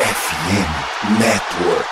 [0.00, 1.90] FM Network.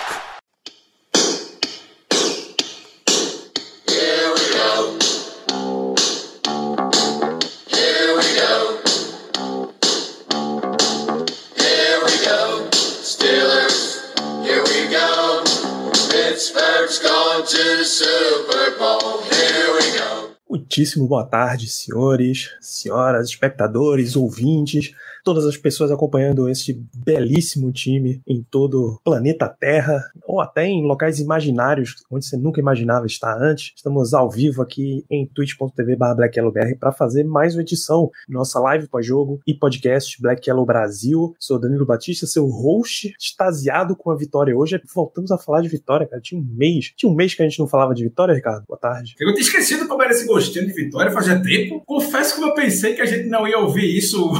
[20.49, 28.45] Muitíssimo boa tarde, senhores, senhoras, espectadores, ouvintes, todas as pessoas acompanhando este belíssimo time em
[28.49, 33.73] todo o planeta Terra, ou até em locais imaginários onde você nunca imaginava estar antes.
[33.75, 39.39] Estamos ao vivo aqui em twitch.tv blackyellowbr para fazer mais uma edição nossa live pós-jogo
[39.45, 41.35] e podcast Black Yellow Brasil.
[41.39, 44.81] Sou Danilo Batista, seu host, extasiado com a vitória hoje.
[44.93, 46.21] Voltamos a falar de vitória, cara.
[46.21, 48.65] Tinha um mês, tinha um mês que a gente não falava de vitória, Ricardo.
[48.67, 49.15] Boa tarde.
[49.19, 51.83] Eu tinha esquecido como era esse gostinho de vitória, fazia tempo.
[51.85, 54.31] Confesso que eu pensei que a gente não ia ouvir isso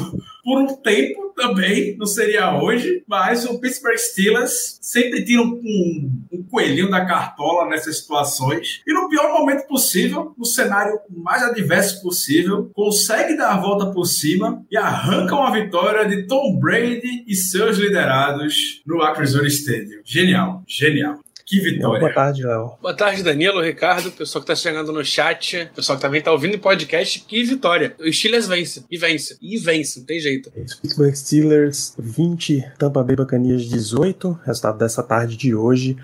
[0.43, 6.21] por um tempo também, não seria hoje, mas o Pittsburgh Steelers sempre tira um, um,
[6.33, 12.01] um coelhinho da cartola nessas situações e no pior momento possível, no cenário mais adverso
[12.01, 17.35] possível, consegue dar a volta por cima e arranca uma vitória de Tom Brady e
[17.35, 20.01] seus liderados no Acrisure Stadium.
[20.03, 21.19] Genial, genial.
[21.49, 21.99] Que vitória.
[21.99, 22.73] Boa tarde, Léo.
[22.79, 26.53] Boa tarde, Danilo, Ricardo, pessoal que tá chegando no chat, pessoal que também tá ouvindo
[26.53, 27.21] o podcast.
[27.27, 27.95] Que vitória.
[27.99, 30.51] O Steelers vence, e vence, e vence, não tem jeito.
[30.51, 35.97] Pittsburgh Steelers 20, Tampa Bay Buccaneers 18, resultado dessa tarde de hoje.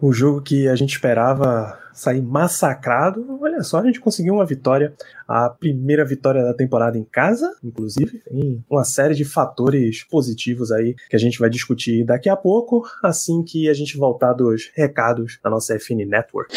[0.00, 3.38] O jogo que a gente esperava sair massacrado.
[3.40, 4.94] Olha só, a gente conseguiu uma vitória,
[5.26, 8.18] a primeira vitória da temporada em casa, inclusive.
[8.20, 12.84] Tem uma série de fatores positivos aí que a gente vai discutir daqui a pouco,
[13.02, 16.54] assim que a gente voltar dos recados da nossa FN Network.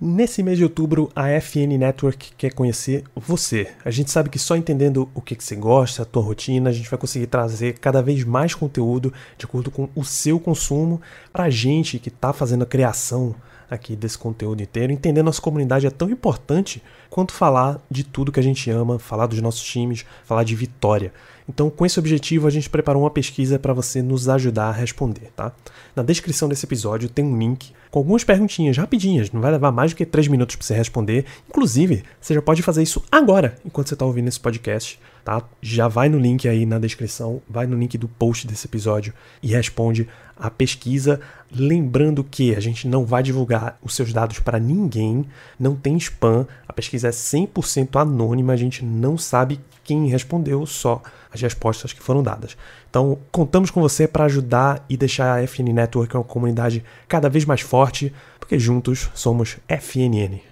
[0.00, 3.66] Nesse mês de outubro, a FN Network quer conhecer você.
[3.84, 6.72] A gente sabe que só entendendo o que, que você gosta, a tua rotina, a
[6.72, 11.02] gente vai conseguir trazer cada vez mais conteúdo de acordo com o seu consumo
[11.32, 13.34] pra gente que tá fazendo a criação
[13.70, 14.92] aqui desse conteúdo inteiro.
[14.92, 19.26] Entender nossa comunidade é tão importante quanto falar de tudo que a gente ama, falar
[19.26, 21.12] dos nossos times, falar de vitória.
[21.48, 25.30] Então, com esse objetivo, a gente preparou uma pesquisa para você nos ajudar a responder,
[25.34, 25.50] tá?
[25.96, 29.92] Na descrição desse episódio tem um link com algumas perguntinhas rapidinhas, não vai levar mais
[29.92, 31.24] do que 3 minutos para você responder.
[31.48, 35.42] Inclusive, você já pode fazer isso agora, enquanto você está ouvindo esse podcast, tá?
[35.60, 39.12] Já vai no link aí na descrição, vai no link do post desse episódio
[39.42, 41.20] e responde a pesquisa.
[41.54, 45.26] Lembrando que a gente não vai divulgar os seus dados para ninguém,
[45.60, 51.02] não tem spam, a pesquisa é 100% anônima, a gente não sabe quem respondeu, só
[51.30, 52.56] as respostas que foram dadas.
[52.88, 57.44] Então, contamos com você para ajudar e deixar a FN Network uma comunidade cada vez
[57.44, 60.47] mais forte, porque juntos somos FNN.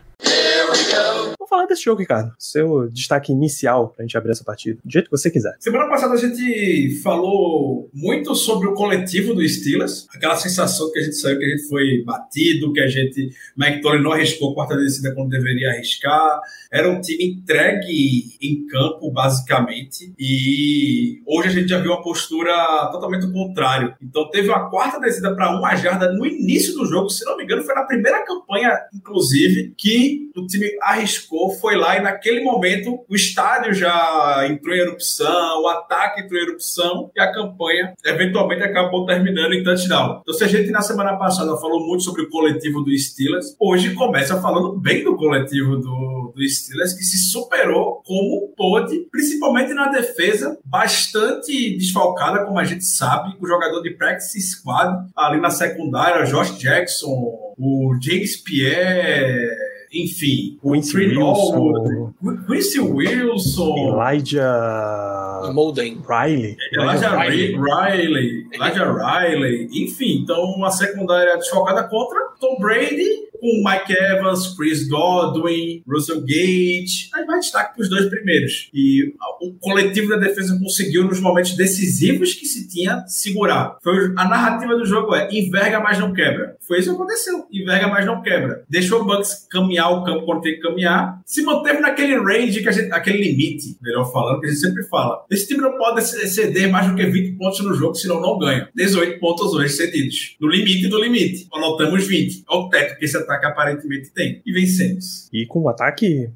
[1.47, 2.33] Vamos falar desse jogo, Ricardo.
[2.41, 5.55] Seu destaque inicial pra gente abrir essa partida, do jeito que você quiser.
[5.61, 11.03] Semana passada a gente falou muito sobre o coletivo do Steelers, aquela sensação que a
[11.03, 14.55] gente saiu que a gente foi batido, que a gente, Mike Tolley não arriscou a
[14.55, 16.41] quarta descida quando deveria arriscar.
[16.73, 22.53] Era um time entregue em campo, basicamente, e hoje a gente já viu uma postura
[22.91, 23.95] totalmente o contrário.
[24.03, 27.45] Então teve uma quarta descida para uma jarda no início do jogo, se não me
[27.45, 33.05] engano, foi na primeira campanha, inclusive, que o time arriscou, foi lá e naquele momento
[33.09, 38.63] o estádio já entrou em erupção, o ataque entrou em erupção e a campanha eventualmente
[38.63, 40.21] acabou terminando em touchdown.
[40.23, 43.95] Então, se a gente na semana passada falou muito sobre o coletivo do Steelers, hoje
[43.95, 49.89] começa falando bem do coletivo do, do Steelers, que se superou como pôde, principalmente na
[49.89, 56.25] defesa, bastante desfalcada, como a gente sabe, o jogador de practice squad ali na secundária,
[56.25, 62.15] Josh Jackson, o James Pierre enfim, Quincy Trey Wilson.
[62.47, 66.03] Quincy Wilson, Elijah Molden.
[66.07, 66.57] Riley.
[66.73, 67.57] Elijah Riley.
[67.57, 74.89] Riley, Elijah Riley, enfim, então uma secundária desfocada contra Tom Brady, com Mike Evans, Chris
[74.89, 78.71] Godwin, Russell Gage, aí vai destaque para os dois primeiros.
[78.73, 83.77] E o coletivo da defesa conseguiu nos momentos decisivos que se tinha segurar.
[83.83, 86.56] Foi, a narrativa do jogo é enverga, mas não quebra.
[86.67, 87.47] Foi isso que aconteceu.
[87.53, 88.65] Enverga, mas não quebra.
[88.69, 91.21] Deixou o Bucks caminhar o campo quando tem que caminhar.
[91.25, 94.83] Se manteve naquele range, que a gente, aquele limite, melhor falando, que a gente sempre
[94.85, 95.25] fala.
[95.31, 98.69] Esse time não pode exceder mais do que 20 pontos no jogo, senão não ganha.
[98.75, 100.37] 18 pontos hoje cedidos.
[100.41, 101.47] No limite do limite.
[101.53, 102.45] Anotamos 20.
[102.51, 104.43] É o teto que esse ataque aparentemente tem.
[104.45, 105.29] E vencemos.
[105.33, 106.31] E com um ataque.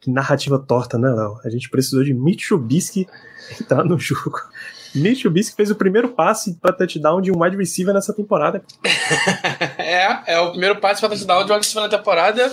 [0.00, 1.40] Que narrativa torta, né, Léo?
[1.44, 3.06] A gente precisou de Mitch Trubisky
[3.58, 4.38] entrar no jogo.
[4.94, 8.62] Mitch Trubisky fez o primeiro passe para touchdown de um wide receiver nessa temporada.
[9.78, 12.52] é, é o primeiro passe para touchdown de uma na temporada.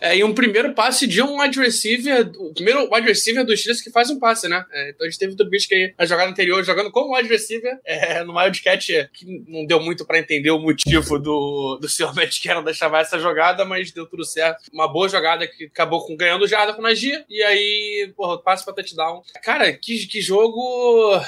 [0.00, 3.82] É, e um primeiro passe de um wide receiver, o primeiro wide receiver dos Steelers
[3.82, 4.64] que faz um passe, né?
[4.72, 7.78] É, então a gente teve o Trubisky aí na jogada anterior, jogando como wide receiver,
[7.84, 12.14] é, no Wildcat, que não deu muito para entender o motivo do, do Sr.
[12.16, 14.64] Matt Cannon deixar essa jogada, mas deu tudo certo.
[14.72, 18.74] Uma boa jogada que acabou com, ganhando jarda com Najee, e aí, porra, passe pra
[18.74, 19.22] touchdown.
[19.42, 21.20] Cara, que, que jogo...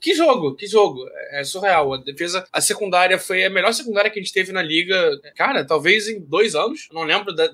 [0.00, 1.06] Que jogo, que jogo.
[1.30, 1.94] É surreal.
[1.94, 5.64] A defesa, a secundária foi a melhor secundária que a gente teve na liga, cara,
[5.64, 6.88] talvez em dois anos.
[6.92, 7.50] não lembro da,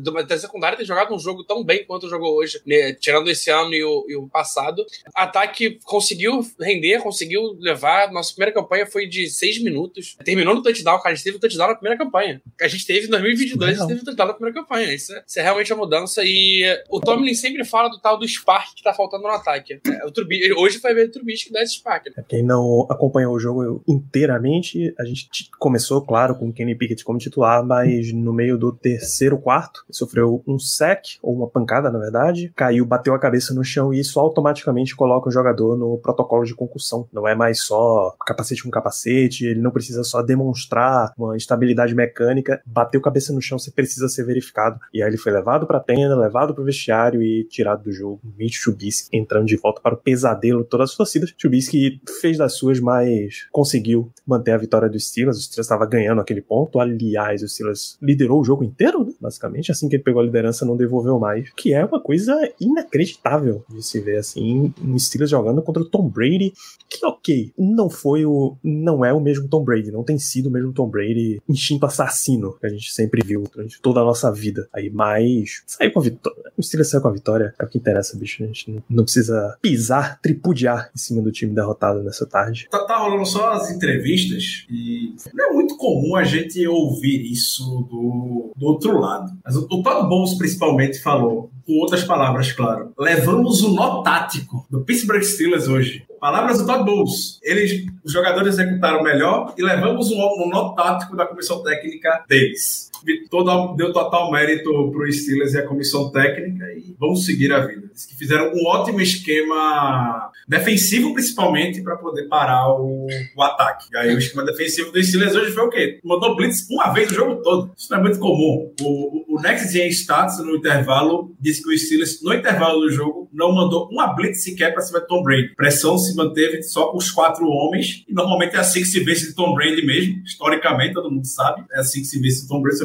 [0.00, 2.92] da, secundária ter jogado um jogo tão bem quanto jogou hoje, né?
[2.94, 4.84] tirando esse ano e o, e o passado.
[5.14, 8.12] Ataque conseguiu render, conseguiu levar.
[8.12, 10.16] Nossa primeira campanha foi de seis minutos.
[10.24, 11.10] Terminou no touchdown, cara.
[11.10, 12.40] A gente teve o touchdown na primeira campanha.
[12.60, 14.94] A gente teve em 2022, a gente teve o touchdown na primeira campanha.
[14.94, 16.22] Isso é, isso é, realmente a mudança.
[16.24, 19.80] E o Tomlin sempre fala do tal do spark que tá faltando no ataque.
[19.86, 22.06] É, o Trubi, hoje foi ver o Trubisky que dá esse spark.
[22.06, 22.24] Né?
[22.28, 27.18] Quem não acompanhou o jogo inteiramente, a gente começou, claro, com o Kenny Pickett como
[27.18, 29.55] titular, mas no meio do terceiro quarto,
[29.90, 34.00] sofreu um sec, ou uma pancada, na verdade, caiu, bateu a cabeça no chão e
[34.00, 37.08] isso automaticamente coloca o jogador no protocolo de concussão.
[37.12, 42.60] Não é mais só capacete com capacete, ele não precisa só demonstrar uma estabilidade mecânica,
[42.66, 44.80] bateu a cabeça no chão, você precisa ser verificado.
[44.92, 48.20] E aí ele foi levado pra tenda, levado pro vestiário e tirado do jogo.
[48.36, 51.32] Mitch Trubisky entrando de volta para o pesadelo todas as torcidas.
[51.32, 55.38] Trubisky fez das suas, mas conseguiu manter a vitória do Steelers.
[55.38, 56.80] O Steelers estava ganhando aquele ponto.
[56.80, 59.12] Aliás, o Steelers liderou o jogo inteiro, né?
[59.20, 59.45] basicamente.
[59.70, 61.50] Assim que ele pegou a liderança, não devolveu mais.
[61.56, 64.72] Que é uma coisa inacreditável de se ver assim.
[64.82, 66.52] Um Steelers jogando contra o Tom Brady.
[66.88, 68.56] Que ok, não foi o.
[68.62, 69.90] Não é o mesmo Tom Brady.
[69.90, 73.80] Não tem sido o mesmo Tom Brady instinto assassino que a gente sempre viu durante
[73.80, 74.68] toda a nossa vida.
[74.72, 76.52] Aí, mas saiu com a vitória.
[76.56, 77.54] O Steelers saiu com a vitória.
[77.58, 78.42] É o que interessa, bicho.
[78.42, 82.68] A gente não precisa pisar, tripudiar em cima do time derrotado nessa tarde.
[82.70, 87.64] Tá, tá rolando só as entrevistas e não é muito comum a gente ouvir isso
[87.90, 89.35] do, do outro lado.
[89.44, 92.92] Mas o, o Todd Bowles principalmente falou, com outras palavras, claro.
[92.98, 96.04] Levamos o nó tático do Pittsburgh Steelers hoje.
[96.20, 97.38] Palavras do Todd Bowles.
[97.42, 102.90] Eles, os jogadores executaram melhor e levamos um, um nó tático da comissão técnica deles.
[103.30, 107.60] Todo, deu total mérito para os Steelers e a comissão técnica e vamos seguir a
[107.60, 107.86] vida.
[107.86, 113.06] Eles que fizeram um ótimo esquema defensivo, principalmente, para poder parar o,
[113.36, 113.86] o, ataque.
[113.92, 115.98] E aí o esquema defensivo dos Steelers hoje foi o quê?
[116.04, 117.72] Mandou blitz uma vez o jogo todo.
[117.76, 118.72] Isso não é muito comum.
[118.80, 123.28] O, o, Next Gen Stats, no intervalo, disse que o Steelers, no intervalo do jogo,
[123.32, 125.54] não mandou uma blitz sequer para cima de Tom Brady.
[125.54, 129.12] Pressão se manteve só com os quatro homens, e normalmente é assim que se vê
[129.12, 132.60] esse Tom Brady mesmo, historicamente, todo mundo sabe, é assim que se vê esse Tom
[132.62, 132.84] Brady, você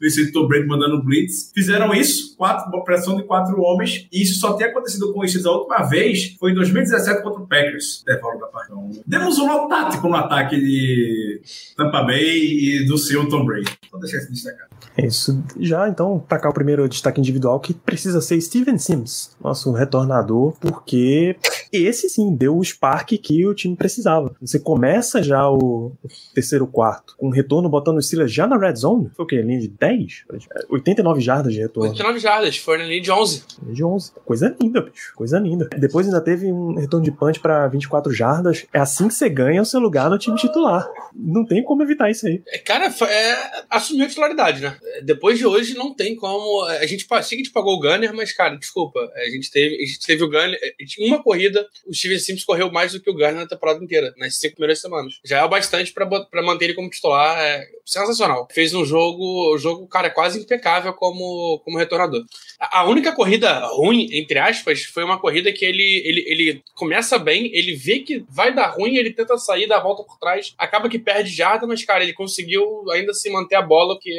[0.00, 1.50] esse Tom Brady mandando blitz.
[1.54, 5.52] Fizeram isso, quatro, pressão de quatro homens, e isso só tem acontecido com isso a
[5.52, 8.76] última vez, foi em 2017 contra o Packers, intervalo da partida.
[9.06, 11.40] Demos um nó tático no ataque de
[11.76, 13.70] Tampa Bay e do seu Tom Brady.
[13.90, 14.70] Vou deixar isso destacado.
[14.96, 15.42] É isso.
[15.58, 21.36] Já então, tacar o primeiro destaque individual que precisa ser Steven Sims, nosso retornador, porque
[21.72, 24.34] esse sim deu o spark que o time precisava.
[24.40, 25.92] Você começa já o
[26.34, 29.10] terceiro quarto com um retorno botando o Steelers já na red zone.
[29.14, 29.40] Foi o quê?
[29.40, 30.24] Linha de 10?
[30.68, 31.90] 89 jardas de retorno.
[31.90, 33.44] 89 jardas, foi na linha de 11.
[33.62, 34.12] Linha de 11.
[34.24, 35.14] Coisa linda, bicho.
[35.14, 35.68] Coisa linda.
[35.78, 38.66] Depois ainda teve um retorno de punch para 24 jardas.
[38.72, 40.88] É assim que você ganha o seu lugar no time titular.
[41.14, 42.42] Não tem como evitar isso aí.
[42.48, 44.76] É, cara, é, assumiu a titularidade, né?
[45.02, 46.64] Depois de hoje não tem como.
[46.64, 49.00] A gente, que a gente pagou o Gunner, mas, cara, desculpa.
[49.14, 50.58] A gente teve, a gente teve o Gunner.
[50.98, 54.36] Uma corrida, o Steven Sims correu mais do que o Gunner na temporada inteira, nas
[54.36, 55.20] cinco primeiras semanas.
[55.24, 57.38] Já é o bastante para manter ele como titular.
[57.38, 58.46] É sensacional.
[58.52, 62.24] Fez um jogo, o jogo, cara, quase impecável como, como retornador.
[62.58, 67.50] A única corrida ruim, entre aspas, foi uma corrida que ele, ele, ele começa bem,
[67.54, 70.88] ele vê que vai dar ruim, ele tenta sair, dá a volta por trás, acaba
[70.88, 74.10] que perde jarda, mas, cara, ele conseguiu ainda se manter a bola, que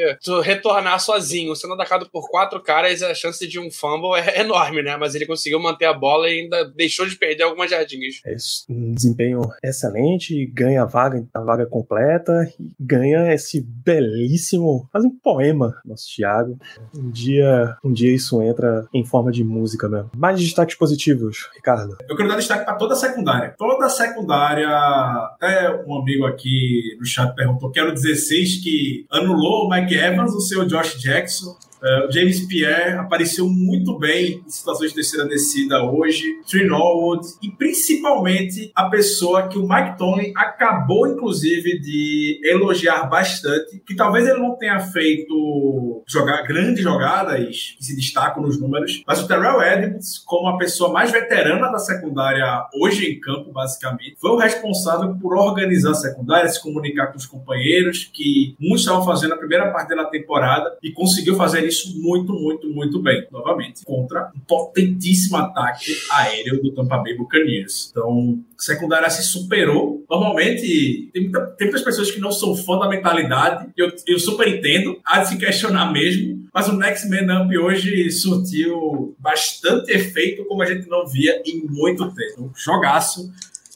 [0.44, 4.98] retornar sozinho, sendo atacado por quatro caras, a chance de um fumble é enorme, né?
[4.98, 8.16] Mas ele conseguiu manter a bola e ainda deixou de perder algumas jardinhas.
[8.26, 8.36] É.
[8.70, 15.76] Um desempenho excelente, ganha a vaga, a vaga completa, ganha esse belíssimo, quase um poema,
[15.86, 16.58] nosso Thiago.
[16.96, 20.12] Um dia, um dia isso isso entra em forma de música mesmo.
[20.16, 21.98] Mais destaques positivos, Ricardo.
[22.08, 23.56] Eu quero dar destaque para toda a secundária.
[23.58, 29.70] Toda a secundária, até um amigo aqui no chat perguntou, quero 16 que anulou o
[29.70, 31.58] Mike Evans, o seu Josh Jackson.
[31.82, 37.50] Uh, James Pierre apareceu muito bem em situações de terceira descida hoje, Trey Norwood, e
[37.50, 44.40] principalmente a pessoa que o Mike Tomlin acabou, inclusive, de elogiar bastante, que talvez ele
[44.40, 50.20] não tenha feito jogar grandes jogadas que se destacam nos números, mas o Terrell Edmonds,
[50.20, 55.36] como a pessoa mais veterana da secundária hoje em campo, basicamente, foi o responsável por
[55.36, 59.96] organizar a secundária, se comunicar com os companheiros, que muitos estavam fazendo a primeira parte
[59.96, 63.28] da temporada, e conseguiu fazer isso muito, muito, muito bem.
[63.32, 67.90] Novamente, contra um potentíssimo ataque aéreo do Tampa Bay Buccaneers.
[67.92, 70.04] Então, a secundária se superou.
[70.10, 74.48] Normalmente, tem, muita, tem muitas pessoas que não são fã da mentalidade, eu, eu super
[74.48, 80.46] entendo, há de se questionar mesmo, mas o Next Man Up hoje surtiu bastante efeito
[80.46, 82.44] como a gente não via em muito tempo.
[82.44, 83.32] Um jogaço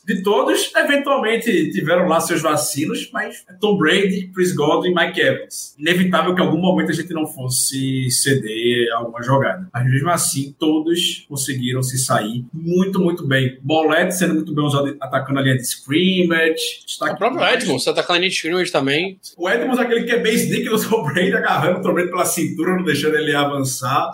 [0.06, 5.76] de todos, eventualmente tiveram lá seus vacilos, mas Tom Brady, Chris Godwin e Mike Evans.
[5.80, 9.68] Inevitável que em algum momento a gente não fosse ceder alguma jogada.
[9.74, 13.58] Mas mesmo assim, todos conseguiram se sair muito, muito bem.
[13.62, 16.86] Bolete sendo muito bem usado atacando a linha de scrimmage.
[17.02, 19.20] O próprio Edmonds atacando a linha de scrimmage também.
[19.36, 22.26] O Edmonds, aquele que é base sneak do Tom Brady, agarrando o Tom Brady pela
[22.26, 24.12] cintura, não deixando ele avançar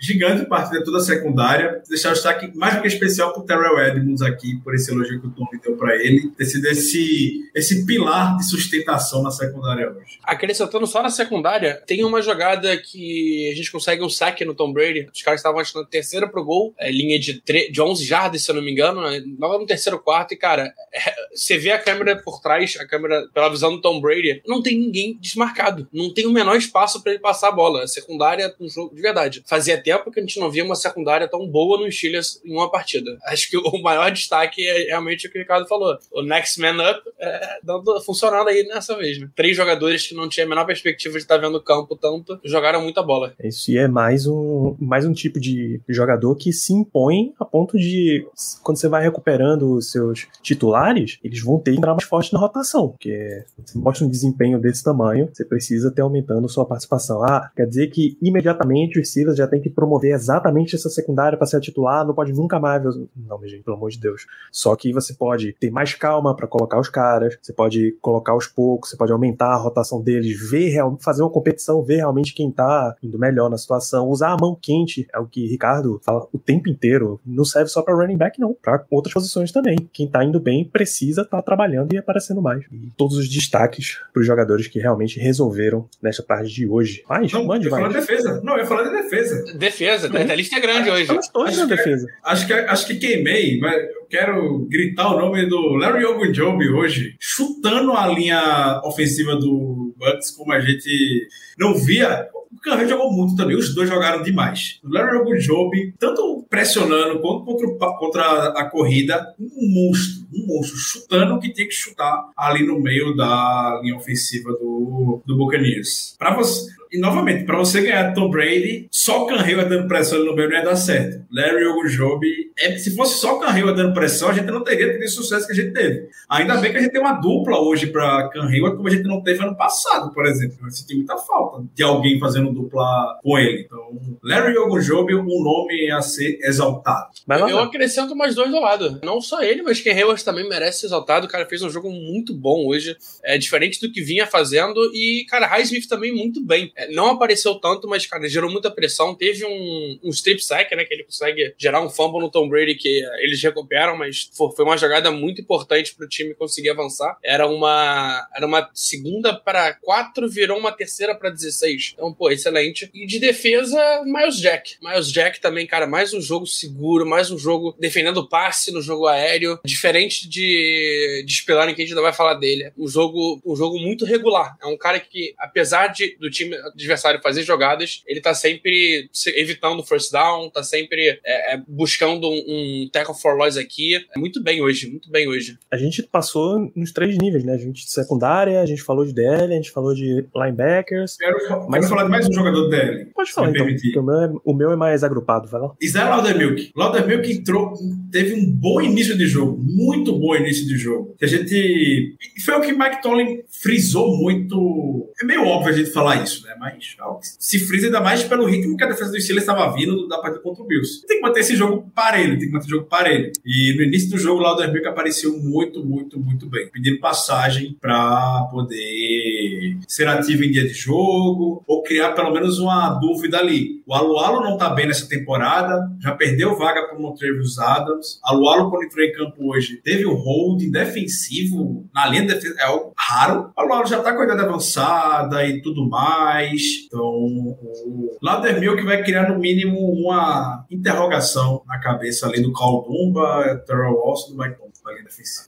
[0.00, 1.82] gigante partida toda secundária.
[1.88, 5.26] Deixar o destaque mais do que especial pro Terrell Edmonds aqui, por esse elogio que
[5.26, 10.18] o Tom deu para ele, ter sido esse, esse pilar de sustentação na secundária hoje.
[10.22, 14.72] Acrescentando só na secundária, tem uma jogada que a gente consegue um saque no Tom
[14.72, 15.08] Brady.
[15.12, 18.54] Os caras estavam achando terceira pro gol, é, linha de, de 11 jardas, se eu
[18.54, 19.22] não me engano, né?
[19.24, 20.32] no terceiro quarto.
[20.32, 24.00] E, cara, é, você vê a câmera por trás, a câmera pela visão do Tom
[24.00, 25.88] Brady, não tem ninguém desmarcado.
[25.92, 27.84] Não tem o menor espaço para ele passar a bola.
[27.84, 29.42] A secundária, um jogo de verdade.
[29.46, 32.70] Fazia tempo que a gente não via uma secundária tão boa no Steelers em uma
[32.70, 33.18] partida.
[33.24, 35.96] Acho que o maior destaque é realmente o que o Ricardo falou.
[36.10, 39.20] O Next Man Up é, dando, funcionando aí nessa vez.
[39.20, 39.28] Né?
[39.36, 42.82] Três jogadores que não tinham a menor perspectiva de estar vendo o campo tanto, jogaram
[42.82, 43.34] muita bola.
[43.42, 47.78] Isso e é mais um, mais um tipo de jogador que se impõe a ponto
[47.78, 48.26] de,
[48.62, 52.38] quando você vai recuperando os seus titulares, eles vão ter que entrar mais forte na
[52.38, 52.88] rotação.
[52.88, 57.22] Porque você mostra um desempenho desse tamanho, você precisa ter aumentando sua participação.
[57.22, 61.46] Ah, quer dizer que imediatamente o Steelers já tem que promover exatamente essa secundária para
[61.46, 62.82] ser titular, não pode nunca mais.
[62.84, 64.26] Não, minha gente, pelo amor de Deus.
[64.52, 68.46] Só que você pode ter mais calma para colocar os caras, você pode colocar aos
[68.46, 72.50] poucos, você pode aumentar a rotação deles, ver real, fazer uma competição, ver realmente quem
[72.50, 76.38] tá indo melhor na situação, usar a mão quente, é o que Ricardo fala o
[76.38, 77.20] tempo inteiro.
[77.24, 79.76] Não serve só para running back, não, para outras posições também.
[79.92, 82.64] Quem tá indo bem precisa estar tá trabalhando e aparecendo mais.
[82.72, 87.02] E todos os destaques para os jogadores que realmente resolveram nesta tarde de hoje.
[87.08, 87.80] Mas, não, mande, eu vai.
[87.80, 88.40] Falar de defesa.
[88.42, 89.58] Não, eu ia falar de defesa.
[89.58, 91.10] Defesa, a lista é grande hoje.
[91.10, 92.06] Acho, na defesa.
[92.06, 96.68] Que, acho, que, acho que queimei, mas eu quero gritar o nome do Larry Ogunjobi
[96.68, 102.28] hoje, chutando a linha ofensiva do Bucks como a gente não via.
[102.52, 104.78] O Canré jogou muito também, os dois jogaram demais.
[104.82, 111.34] O Larry Ogunjobi, tanto pressionando quanto contra, contra a corrida, um monstro, um monstro, chutando
[111.34, 116.14] o que tinha que chutar ali no meio da linha ofensiva do, do Buccaneers.
[116.16, 120.32] Para você e novamente, para você ganhar Tom Brady, só o Canreira dando pressão no
[120.32, 121.24] meio não ia dar certo.
[121.28, 125.02] Larry Ogunjobi, é, se fosse só o Canreira dando pressão, a gente não teria tido
[125.02, 126.08] o sucesso que a gente teve.
[126.28, 129.20] Ainda bem que a gente tem uma dupla hoje para Canreira, como a gente não
[129.20, 130.56] teve ano passado, por exemplo.
[130.62, 133.62] Eu senti muita falta de alguém fazendo dupla com ele.
[133.62, 137.08] Então, Larry Ogunjobi, um nome a ser exaltado.
[137.48, 139.00] Eu acrescento mais dois do lado.
[139.02, 141.26] Não só ele, mas Ken Hayward também merece ser exaltado.
[141.26, 142.96] O cara fez um jogo muito bom hoje.
[143.22, 144.80] É diferente do que vinha fazendo.
[144.94, 146.72] E, cara, Highsmith também muito bem.
[146.76, 149.14] É, não apareceu tanto, mas, cara, gerou muita pressão.
[149.14, 150.84] Teve um, um strip sack, né?
[150.84, 154.76] Que ele consegue gerar um fumble no Tom Brady que eles recuperam, mas foi uma
[154.76, 157.16] jogada muito importante pro time conseguir avançar.
[157.22, 161.92] Era uma, era uma segunda para quatro, virou uma terceira para 16.
[161.94, 162.90] Então, pô, excelente.
[162.94, 164.76] E de defesa, Miles Jack.
[164.82, 168.82] Miles Jack também, cara, mais um jogo seguro, mais um jogo defendendo o passe no
[168.82, 169.58] jogo aéreo.
[169.64, 172.72] Diferente de, de Spelani, que a gente ainda vai falar dele.
[172.76, 174.56] Um jogo, um jogo muito regular.
[174.62, 179.82] É um cara que, apesar de, do time adversário fazer jogadas, ele tá sempre evitando
[179.82, 183.96] first down, tá sempre é, é, buscando um, um tackle for loss aqui.
[184.14, 185.58] É muito bem hoje, muito bem hoje.
[185.70, 187.54] A gente passou nos três níveis, né?
[187.54, 191.16] A gente de secundária, a gente falou de DL, gente falou de linebackers.
[191.16, 191.80] Quero, mas...
[191.80, 193.06] quero falar de mais um jogador de DL.
[193.14, 195.72] Pode falar, então, porque o meu, é, o meu é mais agrupado, vai lá.
[195.80, 196.72] Isaiah Laudermilk.
[196.76, 197.72] Laudermilk entrou,
[198.12, 201.16] teve um bom início de jogo, muito bom início de jogo.
[201.20, 202.16] A gente...
[202.44, 205.10] Foi o que Mike Tomlin frisou muito...
[205.20, 206.54] É meio óbvio a gente falar isso, né?
[206.58, 206.96] Mas
[207.38, 210.42] se frisa ainda mais pelo ritmo que a defesa do Steelers estava vindo da partida
[210.42, 211.06] contra o Bills.
[211.06, 213.32] Tem que manter esse jogo parelho, tem que manter o jogo parelho.
[213.44, 216.68] E no início do jogo, Laudermilk apareceu muito, muito, muito bem.
[216.68, 219.53] Pedindo passagem para poder
[219.88, 223.82] ser ativo em dia de jogo ou criar pelo menos uma dúvida ali.
[223.86, 228.18] O Alualo não tá bem nessa temporada, já perdeu vaga para o Montrevious Adams.
[228.24, 232.64] Alualo, quando entrou em campo hoje, teve um hold defensivo na linha de defesa, é
[232.64, 233.50] algo raro.
[233.56, 236.86] Alualo já tá com a idade avançada e tudo mais.
[236.86, 243.94] Então, o Laudermilk vai criar no mínimo uma interrogação na cabeça ali do Caldumba, Terrell
[243.94, 244.63] e do Mike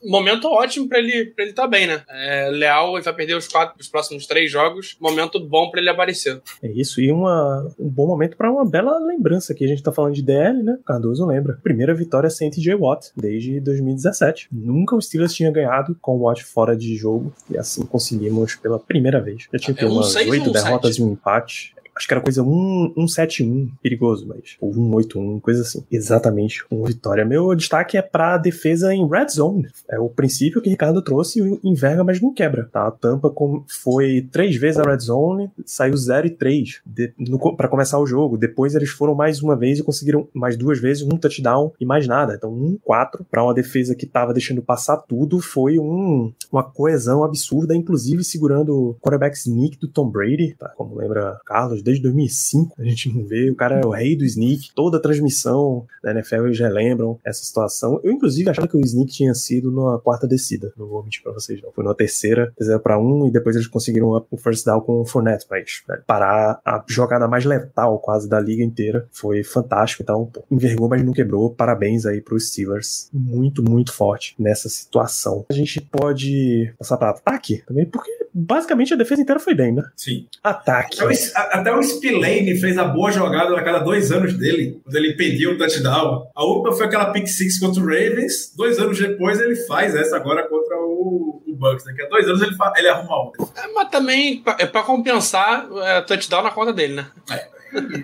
[0.03, 2.01] Momento ótimo pra ele pra ele tá bem, né?
[2.09, 4.97] É, Leal ele vai perder os, quatro, os próximos três jogos.
[4.99, 6.41] Momento bom pra ele aparecer.
[6.61, 9.65] É isso, e uma, um bom momento pra uma bela lembrança aqui.
[9.65, 10.77] A gente tá falando de DL, né?
[10.85, 11.59] Cardoso lembra.
[11.63, 14.49] Primeira vitória sem TJ Watt desde 2017.
[14.51, 18.79] Nunca o Steelers tinha ganhado com o Watt fora de jogo e assim conseguimos pela
[18.79, 19.47] primeira vez.
[19.51, 21.75] Já tinha que É um umas oito um derrotas e um empate.
[21.97, 24.55] Acho que era coisa 1, 171, perigoso, mas.
[24.61, 25.83] Ou 181, coisa assim.
[25.91, 27.25] Exatamente, uma vitória.
[27.25, 29.67] Meu destaque é pra defesa em red zone.
[29.89, 32.69] É o princípio que o Ricardo trouxe enverga, mas não quebra.
[32.71, 32.87] Tá?
[32.87, 33.33] A Tampa
[33.81, 38.05] foi três vezes a red zone, saiu 0 e 3 de, no, pra começar o
[38.05, 38.37] jogo.
[38.37, 42.07] Depois eles foram mais uma vez e conseguiram mais duas vezes um touchdown e mais
[42.07, 42.35] nada.
[42.35, 47.23] Então, um 4 pra uma defesa que tava deixando passar tudo foi um, uma coesão
[47.23, 50.69] absurda, inclusive segurando o quarterback sneak do Tom Brady, tá?
[50.77, 54.23] como lembra Carlos, desde 2005 a gente não vê, o cara é o rei do
[54.25, 57.99] sneak, toda a transmissão da NFL eles relembram essa situação.
[58.03, 61.31] Eu, inclusive, achava que o sneak tinha sido na quarta descida, não vou mentir pra
[61.31, 61.71] vocês não.
[61.71, 65.05] Foi na terceira, 0 pra 1 e depois eles conseguiram o first down com o
[65.05, 70.25] Fournette, mas né, parar a jogada mais letal quase da liga inteira foi fantástico, então
[70.25, 71.49] pô, envergou, mas não quebrou.
[71.53, 75.45] Parabéns aí pros Steelers, muito, muito forte nessa situação.
[75.49, 79.83] A gente pode passar para ataque também, porque basicamente a defesa inteira foi bem, né?
[79.95, 80.27] Sim.
[80.43, 81.01] Ataque.
[81.01, 84.79] Até o, a- até o Spillane fez a boa jogada a cada dois anos dele,
[84.83, 86.27] quando ele impediu o touchdown.
[86.35, 88.53] A última foi aquela pick six contra o Ravens.
[88.55, 91.85] Dois anos depois ele faz essa agora contra o, o Bucks.
[91.85, 93.45] Daqui a dois anos ele, ele arruma outra.
[93.55, 97.07] É, mas também, é pra compensar, é, touchdown na conta dele, né?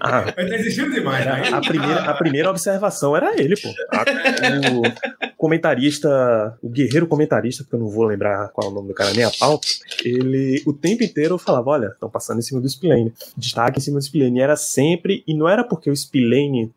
[0.01, 1.41] Ah, Mas tá exigindo demais, né?
[1.53, 3.69] a primeira, a primeira observação era ele, pô.
[3.91, 4.03] A-
[4.73, 4.81] o
[5.43, 9.11] comentarista, o guerreiro comentarista, porque eu não vou lembrar qual é o nome do cara
[9.13, 9.59] nem a pau,
[10.03, 13.13] ele o tempo inteiro falava: olha, estão passando em cima do Spillane.
[13.37, 14.39] Destaque em cima do Spillane.
[14.39, 16.71] Era sempre, e não era porque o Spillane,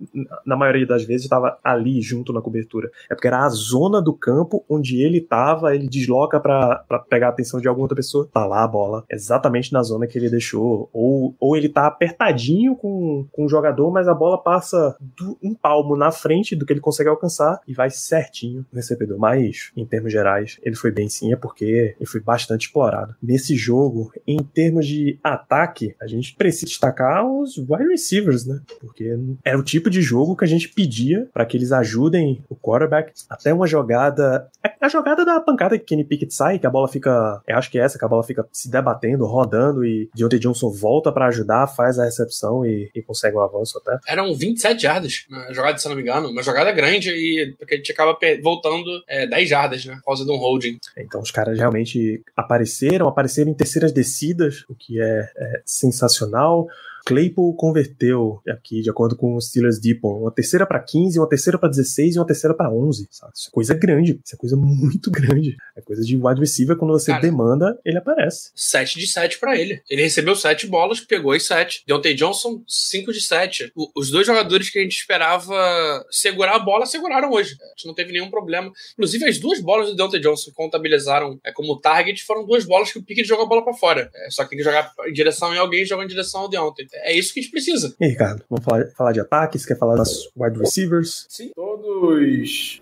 [0.45, 2.91] na maioria das vezes, estava ali junto na cobertura.
[3.11, 7.31] É porque era a zona do campo onde ele tava, ele desloca pra pegar a
[7.31, 8.29] atenção de alguma outra pessoa.
[8.33, 10.89] Tá lá a bola, exatamente na zona que ele deixou.
[10.93, 15.55] Ou, ou ele tá apertadinho com, com o jogador, mas a bola passa do- um
[15.55, 19.19] palmo na frente do que ele consegue alcançar e vai certinho no recebedor.
[19.19, 23.15] Mas, em termos gerais, ele foi bem sim, é porque ele foi bastante explorado.
[23.23, 28.61] Nesse jogo, em termos de ataque, a gente precisa destacar os wide receivers, né?
[28.81, 32.57] Porque era o tipo de jogo que a gente pedia para que eles ajudem o
[32.57, 33.13] quarterback.
[33.29, 34.49] Até uma jogada.
[34.81, 37.43] A jogada da pancada que Kenny Pickett sai, que a bola fica.
[37.47, 40.71] Eu acho que é essa, que a bola fica se debatendo, rodando e Deontay Johnson
[40.71, 43.99] volta para ajudar, faz a recepção e, e consegue um avanço até.
[44.07, 46.29] Eram 27 jardas na jogada, se não me engano.
[46.29, 49.97] Uma jogada grande e porque a gente acaba voltando é, 10 jardas, né?
[49.97, 50.79] Por causa de um holding.
[50.97, 56.67] Então os caras realmente apareceram, apareceram em terceiras descidas, o que é, é sensacional.
[57.07, 61.57] Claypool converteu aqui, de acordo com o Steelers Depot, uma terceira para 15, uma terceira
[61.57, 63.07] para 16 e uma terceira para 11.
[63.13, 63.33] Sabe?
[63.33, 65.57] Isso é coisa grande, isso é coisa muito grande.
[65.77, 67.23] É coisa de wide receiver, quando você Cara.
[67.23, 68.51] demanda, ele aparece.
[68.57, 69.81] 7 de 7 pra ele.
[69.89, 71.85] Ele recebeu 7 bolas, pegou as 7.
[71.87, 73.71] Deontay Johnson, 5 de 7.
[73.77, 77.57] O- os dois jogadores que a gente esperava segurar a bola, seguraram hoje.
[77.63, 78.73] A gente não teve nenhum problema.
[78.95, 82.91] Inclusive, as duas bolas do Deontay Johnson que contabilizaram é, como target foram duas bolas
[82.91, 84.11] que o Pickett jogou a bola pra fora.
[84.13, 86.49] É, só que tem que jogar em direção em alguém e jogar em direção ao
[86.49, 86.87] Deontay.
[87.05, 87.95] É isso que a gente precisa.
[88.01, 89.59] E aí, Ricardo, vamos falar, falar de ataque?
[89.59, 91.27] Você quer falar das wide receivers?
[91.29, 91.77] Sim, todos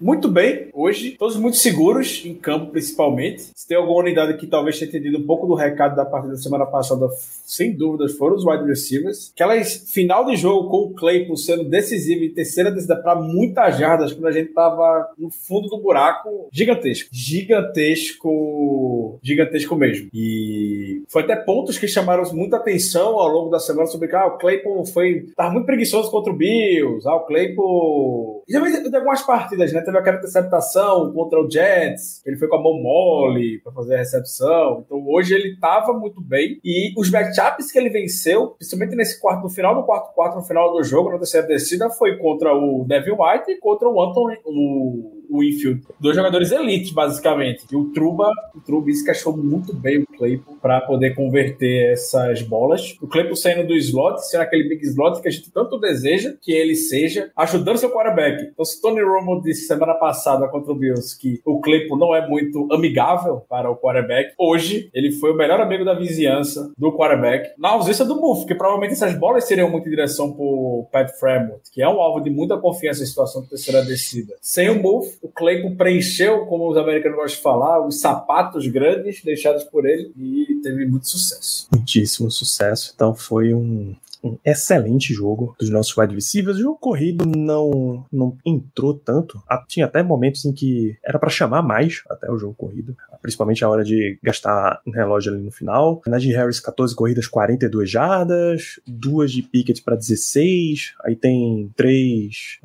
[0.00, 3.50] muito bem hoje, todos muito seguros em campo, principalmente.
[3.54, 6.38] Se tem alguma unidade que talvez tenha entendido um pouco do recado da partida da
[6.38, 7.08] semana passada,
[7.44, 9.32] sem dúvidas, foram os wide receivers.
[9.34, 14.12] Aquelas final de jogo com o Claypool sendo decisivo em terceira descida para muitas jardas,
[14.12, 17.08] quando a gente tava no fundo do buraco, gigantesco.
[17.12, 19.18] Gigantesco.
[19.22, 20.08] Gigantesco mesmo.
[20.12, 24.38] E foi até pontos que chamaram muita atenção ao longo da semana sobre ah, o
[24.38, 25.26] Claypool foi.
[25.36, 27.06] tava muito preguiçoso contra o Bills.
[27.08, 28.44] Ah, o Claypool.
[28.48, 29.80] Já de algumas partidas, né?
[29.80, 32.22] Teve aquela interceptação contra o Jets.
[32.26, 34.82] Ele foi com a mão mole para fazer a recepção.
[34.84, 36.58] Então hoje ele tava muito bem.
[36.64, 40.44] E os matchups que ele venceu, principalmente nesse quarto, no final do quarto quarto, no
[40.44, 44.24] final do jogo, na terceira descida, foi contra o Devin White e contra o Anton
[44.44, 45.82] o o Winfield.
[46.00, 47.64] Dois jogadores elites, basicamente.
[47.70, 52.96] E o Truba, o Trubisky achou muito bem o Claypool para poder converter essas bolas.
[53.00, 56.52] O Claypool saindo do slot, sendo aquele big slot que a gente tanto deseja que
[56.52, 58.50] ele seja, ajudando seu quarterback.
[58.52, 62.26] Então, se Tony Romo disse semana passada contra o Bills que o Claypool não é
[62.26, 67.50] muito amigável para o quarterback, hoje ele foi o melhor amigo da vizinhança do quarterback,
[67.58, 71.60] na ausência do Muff, que provavelmente essas bolas seriam muito em direção pro Pat Fremont,
[71.72, 74.34] que é um alvo de muita confiança em situação de terceira descida.
[74.40, 79.22] Sem o Muff, o Claypool preencheu, como os americanos gostam de falar, os sapatos grandes
[79.22, 81.68] deixados por ele e teve muito sucesso.
[81.72, 82.92] Muitíssimo sucesso.
[82.94, 83.94] Então foi um,
[84.24, 86.56] um excelente jogo dos nossos wide receivers.
[86.56, 89.40] O jogo corrido não, não entrou tanto.
[89.68, 93.68] Tinha até momentos em que era para chamar mais até o jogo corrido, principalmente a
[93.68, 96.00] hora de gastar um relógio ali no final.
[96.06, 100.94] Najee Harris, 14 corridas, 42 jardas, duas de Pickett para 16.
[101.04, 102.60] Aí tem 3,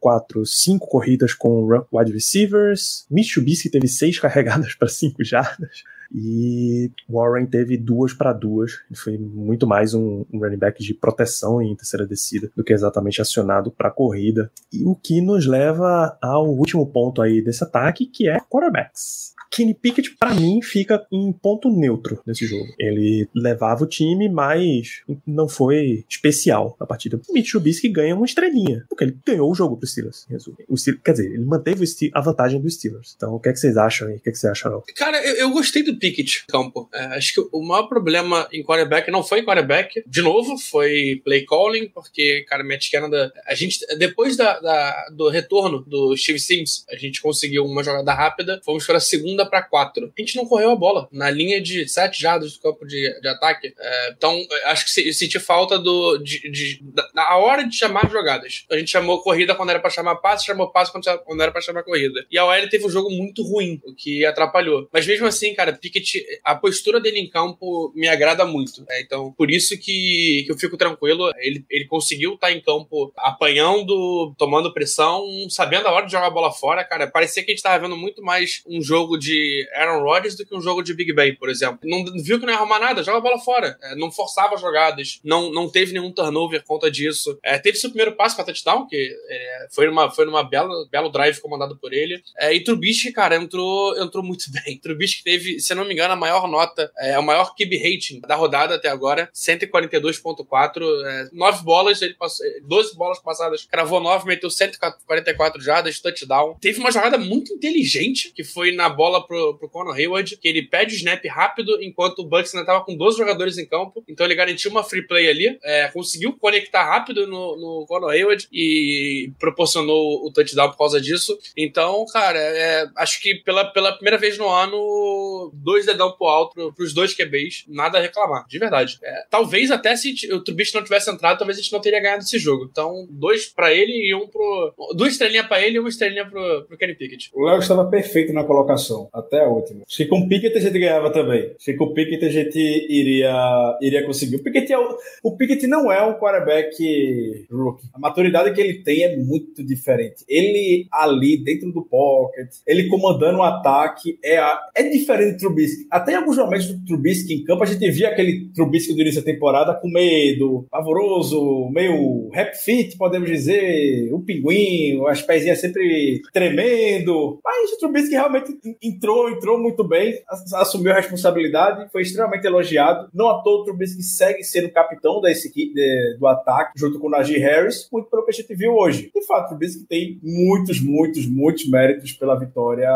[0.00, 3.06] 4, 5 corridas com wide receivers.
[3.10, 3.36] Mitch
[3.70, 5.84] teve 6 carregadas para 5 jardas.
[6.12, 8.72] E Warren teve duas para duas.
[8.90, 12.72] Ele foi muito mais um, um, running back de proteção em terceira descida do que
[12.72, 14.50] exatamente acionado para corrida.
[14.72, 19.33] E o que nos leva ao último ponto aí desse ataque, que é quarterbacks.
[19.50, 22.66] Kenny Pickett, para mim, fica em ponto neutro nesse jogo.
[22.78, 27.20] Ele levava o time, mas não foi especial na partida.
[27.28, 30.26] O Mitch Trubisky ganha uma estrelinha, porque ele ganhou o jogo pro Steelers.
[30.68, 33.14] O Steelers quer dizer, ele manteve a vantagem do Steelers.
[33.16, 34.16] Então, o que é que vocês acham aí?
[34.16, 34.84] O que é que você acha, Al?
[34.96, 36.88] Cara, eu, eu, gostei do Pickett, campo.
[36.92, 40.02] É, acho que o maior problema em quarterback não foi em quarterback.
[40.06, 43.32] De novo, foi play calling, porque, cara, Matt Canada...
[43.46, 48.12] A gente, depois da, da, do retorno do Steve Sims, a gente conseguiu uma jogada
[48.12, 48.60] rápida.
[48.64, 50.12] Fomos para a segunda segunda para quatro.
[50.16, 53.28] A gente não correu a bola na linha de sete jardas do campo de, de
[53.28, 53.74] ataque.
[53.78, 56.80] É, então, acho que eu senti falta do, de, de,
[57.14, 58.64] da, hora de chamar jogadas.
[58.70, 61.82] A gente chamou corrida quando era para chamar passe, chamou passe quando, era para chamar
[61.82, 62.24] corrida.
[62.30, 64.88] E a OL teve um jogo muito ruim, o que atrapalhou.
[64.92, 68.84] Mas mesmo assim, cara, Pickett, a postura dele em campo me agrada muito.
[68.90, 71.30] É, então, por isso que, que eu fico tranquilo.
[71.38, 76.26] Ele, ele conseguiu estar tá em campo apanhando, tomando pressão, sabendo a hora de jogar
[76.26, 77.06] a bola fora, cara.
[77.06, 80.44] Parecia que a gente tava vendo muito mais um jogo de de Aaron Rodgers do
[80.44, 81.78] que um jogo de Big Ben, por exemplo.
[81.82, 83.78] Não viu que não ia arrumar nada, joga a bola fora.
[83.82, 87.38] É, não forçava jogadas, não, não teve nenhum turnover conta disso.
[87.42, 91.08] É, teve seu primeiro passe para touchdown, que é, foi numa, foi numa bela, belo
[91.08, 92.22] drive comandado por ele.
[92.38, 94.78] É, e Trubisky, cara, entrou, entrou muito bem.
[94.78, 98.34] Trubisky teve, se não me engano, a maior nota, é, o maior QB rating da
[98.34, 100.82] rodada até agora, 142.4.
[101.06, 106.56] É, nove bolas, ele passou, 12 bolas passadas, cravou nove, meteu 144 jardas, touchdown.
[106.60, 110.62] Teve uma jogada muito inteligente, que foi na bola pro, pro Conor Hayward, que ele
[110.62, 114.02] pede o snap rápido, enquanto o Bucks ainda tava com 12 jogadores em campo.
[114.08, 118.48] Então ele garantiu uma free play ali, é, conseguiu conectar rápido no, no Conor Hayward
[118.52, 121.38] e proporcionou o touchdown por causa disso.
[121.56, 126.54] Então, cara, é, acho que pela, pela primeira vez no ano, dois dedão pro alto
[126.54, 128.98] pro, pros dois QBs, nada a reclamar, de verdade.
[129.02, 132.22] É, talvez até se o Trubisky não tivesse entrado, talvez a gente não teria ganhado
[132.22, 132.68] esse jogo.
[132.70, 134.74] Então, dois para ele e um pro.
[134.94, 137.30] Duas estrelinhas para ele e uma estrelinha pro, pro Kenny Pickett.
[137.34, 139.82] O Léo estava perfeito na colocação até a última.
[139.86, 141.52] Acho que com o Pickett a gente ganhava também.
[141.56, 144.36] Acho que com o Pickett a gente iria, iria conseguir.
[144.36, 144.78] O Pickett, é
[145.22, 147.86] o, Pickett não é um quarterback rookie.
[147.92, 150.24] A maturidade que ele tem é muito diferente.
[150.28, 155.38] Ele ali dentro do pocket, ele comandando o um ataque, é, a, é diferente do
[155.38, 155.86] Trubisky.
[155.90, 159.20] Até em alguns momentos do Trubisky em campo, a gente via aquele Trubisky do início
[159.20, 166.20] da temporada com medo, pavoroso, meio rap fit, podemos dizer, o pinguim, as pezinhas sempre
[166.32, 167.40] tremendo.
[167.44, 168.52] Mas o Trubisky realmente
[168.94, 170.18] entrou, entrou muito bem,
[170.54, 173.08] assumiu a responsabilidade, foi extremamente elogiado.
[173.12, 177.10] Não à toa o Trubisky segue sendo capitão desse, de, do ataque, junto com o
[177.10, 179.10] Najee Harris, muito pelo que a gente viu hoje.
[179.14, 182.90] De fato, o Trubisky tem muitos, muitos, muitos méritos pela vitória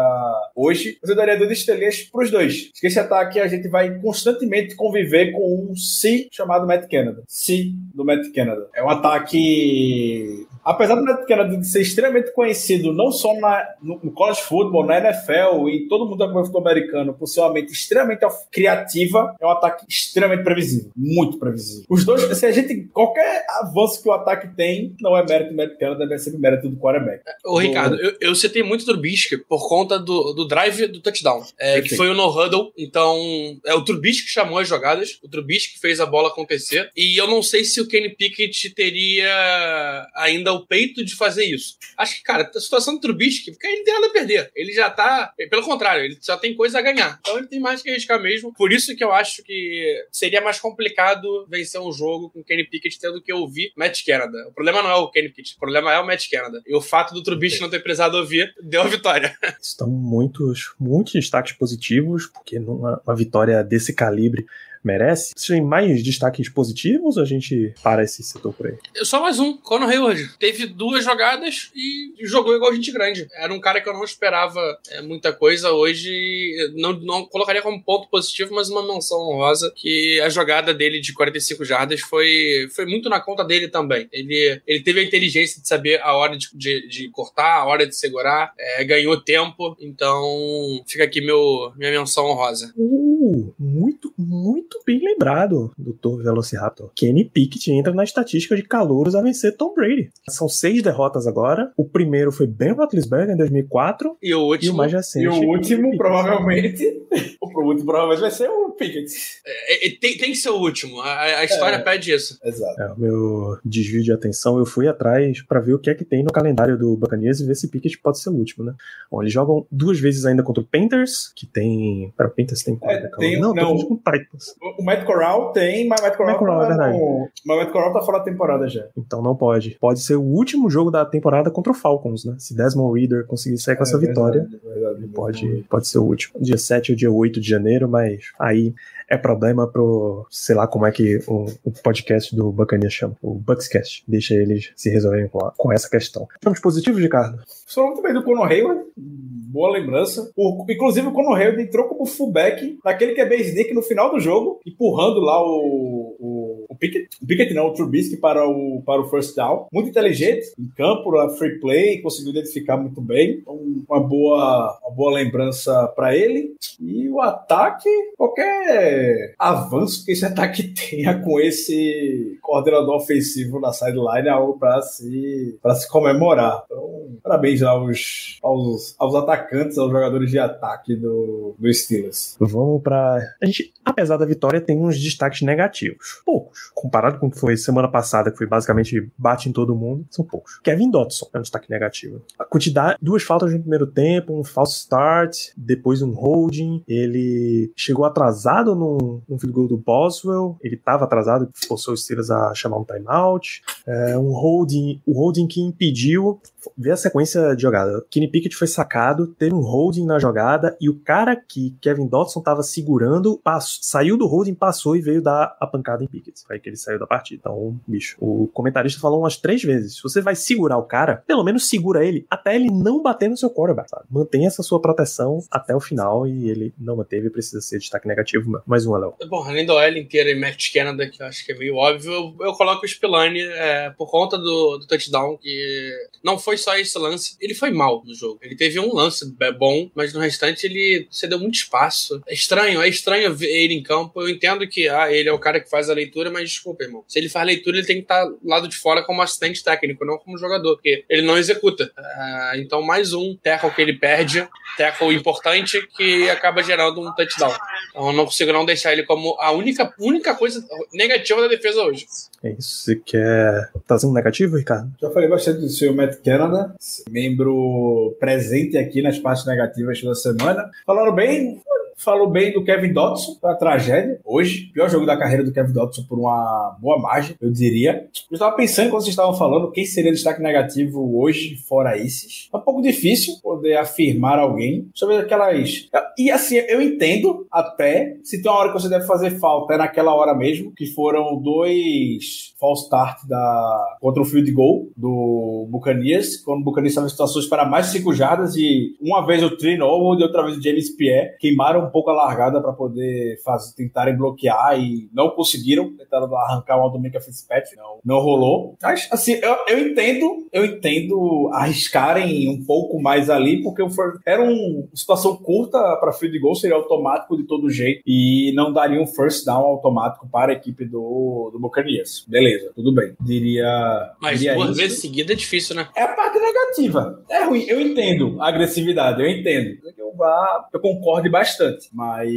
[0.55, 0.99] hoje.
[1.01, 2.71] Mas eu daria duas estrelinhas para os dois.
[2.83, 7.23] Esse ataque a gente vai constantemente conviver com um si chamado Matt Canada.
[7.27, 8.69] Si do Matt Canada.
[8.75, 14.43] É um ataque apesar do Canada ser extremamente conhecido não só na, no, no college
[14.43, 19.35] football, na NFL e todo mundo do futebol americano por ser uma mente extremamente criativa,
[19.41, 21.87] é um ataque extremamente previsível, muito previsível.
[21.89, 25.57] Os dois, se a gente, qualquer avanço que o ataque tem, não é mérito do
[25.57, 27.23] Matt ser mérito do quarterback.
[27.47, 27.59] Ô, do...
[27.59, 31.97] Ricardo, eu, eu citei muito Trubisky por conta do, do drive do touchdown, é, que
[31.97, 33.17] foi o no-huddle, então
[33.65, 37.17] é o Trubisky que chamou as jogadas, o Trubisky que fez a bola acontecer, e
[37.17, 41.77] eu não sei se o Kenny Pickett teria ainda o peito de fazer isso.
[41.97, 44.51] Acho que, cara, a situação do Trubisky, porque ele tem nada a perder.
[44.55, 45.33] Ele já tá.
[45.51, 47.19] Pelo contrário, ele já tem coisa a ganhar.
[47.21, 48.53] Então ele tem mais que arriscar mesmo.
[48.55, 52.99] Por isso que eu acho que seria mais complicado vencer um jogo com Kenny Pickett
[53.01, 54.49] tendo que ouvir Matt Canada.
[54.49, 56.63] O problema não é o Kenny Pickett, o problema é o Matt Canada.
[56.67, 59.37] E o fato do Trubisky não ter precisado ouvir deu a vitória.
[59.61, 64.47] Estão muitos, muitos destaques positivos, porque numa uma vitória desse calibre
[64.83, 65.33] merece.
[65.37, 68.77] Você tem mais destaques positivos ou a gente para esse setor por aí?
[69.05, 70.37] Só mais um, Conor Hayward.
[70.39, 73.29] Teve duas jogadas e jogou igual gente grande.
[73.35, 74.61] Era um cara que eu não esperava
[74.91, 75.73] é, muita coisa.
[75.73, 81.01] Hoje não, não colocaria como ponto positivo, mas uma menção honrosa que a jogada dele
[81.01, 84.09] de 45 jardas foi, foi muito na conta dele também.
[84.13, 87.87] Ele, ele teve a inteligência de saber a hora de, de, de cortar, a hora
[87.87, 89.77] de segurar, é, ganhou tempo.
[89.81, 92.73] Então fica aqui meu, minha menção honrosa.
[92.77, 96.91] Uh, muito, muito muito bem lembrado, doutor Velociraptor.
[96.95, 100.11] Kenny Pickett entra na estatística de calouros a vencer Tom Brady.
[100.29, 101.73] São seis derrotas agora.
[101.77, 104.77] O primeiro foi Ben Roethlisberger em 2004 E o e o último.
[104.77, 105.25] mais recente.
[105.25, 105.97] E o último, Pickett.
[105.97, 107.03] provavelmente.
[107.41, 109.11] o último provavelmente vai ser o Pickett.
[109.47, 111.01] é, é, tem, tem que ser o último.
[111.01, 111.83] A, a história É.
[111.83, 112.39] pede isso.
[112.45, 112.81] Exato.
[112.83, 116.05] É, o meu desvio de atenção, eu fui atrás pra ver o que é que
[116.05, 118.75] tem no calendário do Buccaneers e ver se Pickett pode ser o último, né?
[119.11, 122.13] Bom, eles jogam duas vezes ainda contra o Panthers, que tem.
[122.17, 123.69] Pera, o Panthers tem quatro, É, né, tem- Não, tô não.
[123.79, 124.55] falando com o Titans.
[124.79, 126.99] O Matt Corral tem, mas o Matt Corral, Matt Corral, tá é verdade.
[126.99, 128.85] no- mas Matt Corral tá fora da temporada já.
[128.97, 129.77] Então não pode.
[129.81, 132.35] Pode ser o último jogo da temporada contra o Falcons, né?
[132.39, 135.07] Se Desmond Reader conseguir sair com essa É vitória, verdade, é verdade.
[135.15, 136.41] pode, pode ser o último.
[136.41, 138.75] Dia 7 ou dia 8 de janeiro, mas aí
[139.09, 140.27] é problema pro.
[140.31, 143.17] sei lá como é que o, o podcast do Buccaneers chama.
[143.23, 144.05] O Buckscast.
[144.07, 146.27] Deixa eles se resolverem com, a- com essa questão.
[146.35, 147.43] Estamos positivos, Ricardo?
[147.67, 148.83] Falou muito bem do Conor Hayward.
[148.97, 150.31] Boa lembrança.
[150.37, 154.11] O- inclusive, o Conor Hayward entrou como fullback naquele que é base sneak no final
[154.11, 157.09] do jogo, empurrando lá o, o, o Pickett.
[157.23, 159.67] O Pickett não, o Trubisky para o, para o first down.
[159.73, 163.39] Muito inteligente em campo, lá, free play, conseguiu identificar muito bem.
[163.41, 166.55] Então, uma boa, uma boa lembrança para ele.
[166.81, 168.98] E o ataque, qualquer
[169.39, 175.75] avanço que esse ataque tenha com esse coordenador ofensivo na sideline algo para se, pra
[175.75, 176.63] se comemorar.
[176.67, 182.37] Então, parabéns aos, aos, aos atacantes, aos jogadores de ataque do, do Steelers.
[182.41, 183.19] Vamos pra.
[183.43, 186.23] A gente, apesar da vitória, tem uns destaques negativos.
[186.25, 186.71] Poucos.
[186.75, 190.25] Comparado com o que foi semana passada, que foi basicamente bate em todo mundo, são
[190.25, 190.59] poucos.
[190.61, 192.23] Kevin Dotson é um destaque negativo.
[192.39, 196.83] A quantidade, duas faltas no primeiro tempo, um false start, depois um holding.
[196.87, 198.88] Ele chegou atrasado no,
[199.29, 200.57] no field goal do Boswell.
[200.63, 203.63] Ele estava atrasado, forçou os Steelers a chamar um timeout.
[203.87, 206.41] É, um holding, o holding que impediu.
[206.77, 208.05] Vê a sequência de jogada.
[208.11, 212.41] Kenny Pickett foi sacado, teve um holding na jogada e o cara que Kevin Dotson
[212.41, 216.43] tava segurando passo- saiu do holding, passou e veio dar a pancada em Pickett.
[216.51, 217.41] Aí que ele saiu da partida.
[217.41, 221.43] Então, bicho, o comentarista falou umas três vezes: se você vai segurar o cara, pelo
[221.45, 223.89] menos segura ele até ele não bater no seu quarterback.
[223.89, 224.05] Sabe?
[224.11, 228.61] Mantenha essa sua proteção até o final e ele não manteve, precisa ser destaque negativo.
[228.79, 229.15] Mais um, Léo.
[229.29, 232.13] Bom, além da OL inteira e Matt Canada, que eu acho que é meio óbvio,
[232.13, 236.79] eu, eu coloco o Spillane é, por conta do, do touchdown, que não foi só
[236.79, 238.39] esse lance, ele foi mal no jogo.
[238.41, 242.23] Ele teve um lance bom, mas no restante ele cedeu muito espaço.
[242.29, 244.21] É estranho, é estranho ver ele em campo.
[244.21, 247.03] Eu entendo que ah, ele é o cara que faz a leitura, mas desculpa, irmão.
[247.09, 250.19] Se ele faz leitura, ele tem que estar lado de fora como assistente técnico, não
[250.19, 251.91] como jogador, porque ele não executa.
[251.97, 257.57] Ah, então, mais um tackle que ele perde, tackle importante, que acaba gerando um touchdown.
[257.91, 261.83] Então eu não consigo não deixar ele como a única, única coisa negativa da defesa
[261.83, 262.07] hoje.
[262.43, 262.85] É isso.
[262.85, 264.93] Você quer trazer um negativo, Ricardo?
[265.01, 266.75] Já falei bastante do seu Matt Canada,
[267.11, 270.71] membro presente aqui nas partes negativas da semana.
[270.87, 271.61] Falaram bem,
[271.99, 274.21] falou bem do Kevin Dotson, da tragédia.
[274.25, 278.09] Hoje, pior jogo da carreira do Kevin Dotson por uma boa margem, eu diria.
[278.31, 282.49] Eu estava pensando quando vocês estavam falando quem seria destaque negativo hoje, fora esses.
[282.53, 285.89] É um pouco difícil poder afirmar alguém sobre aquelas.
[286.17, 289.77] E assim, eu entendo até se tem uma hora que você deve fazer falta, é
[289.77, 293.97] naquela hora mesmo, que foram dois false start da...
[294.01, 297.99] contra o field goal do Buccaneers, quando o Buccaneers estava em situações para mais de
[297.99, 301.91] 5 jardas e uma vez o Norwood e outra vez o James Pierre queimaram um
[301.91, 307.21] pouco a largada para poder fazer, tentarem bloquear e não conseguiram, tentaram arrancar o Aldomica
[307.21, 308.77] Fitzpatrick, não, não rolou.
[308.83, 313.83] Mas, assim, eu, eu entendo, eu entendo arriscarem um pouco mais ali, porque
[314.27, 319.01] era uma situação curta para field goal, seria automático de todo jeito e não daria
[319.01, 322.25] um first down automático para a equipe do, do Buccaneers.
[322.29, 323.15] Beleza, tudo bem.
[323.21, 324.13] Diria.
[324.21, 324.81] Mas diria duas isso.
[324.81, 325.89] vezes seguida é difícil, né?
[325.97, 327.25] É a parte negativa.
[327.29, 327.65] É ruim.
[327.69, 329.79] Eu entendo a agressividade, eu entendo.
[330.19, 331.89] Eu, vá- eu concordo bastante.
[331.93, 332.29] Mas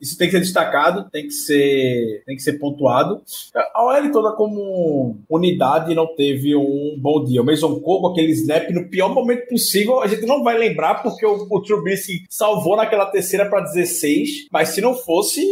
[0.00, 3.22] isso tem que ser destacado, tem que ser, tem que ser pontuado.
[3.74, 7.40] A OL toda como unidade não teve um bom dia.
[7.40, 11.02] O Mason Cole, com aquele snap no pior momento possível, a gente não vai lembrar
[11.02, 14.48] porque o, o Trubisky salvou naquela terceira para 16.
[14.50, 15.44] Mas se não fosse.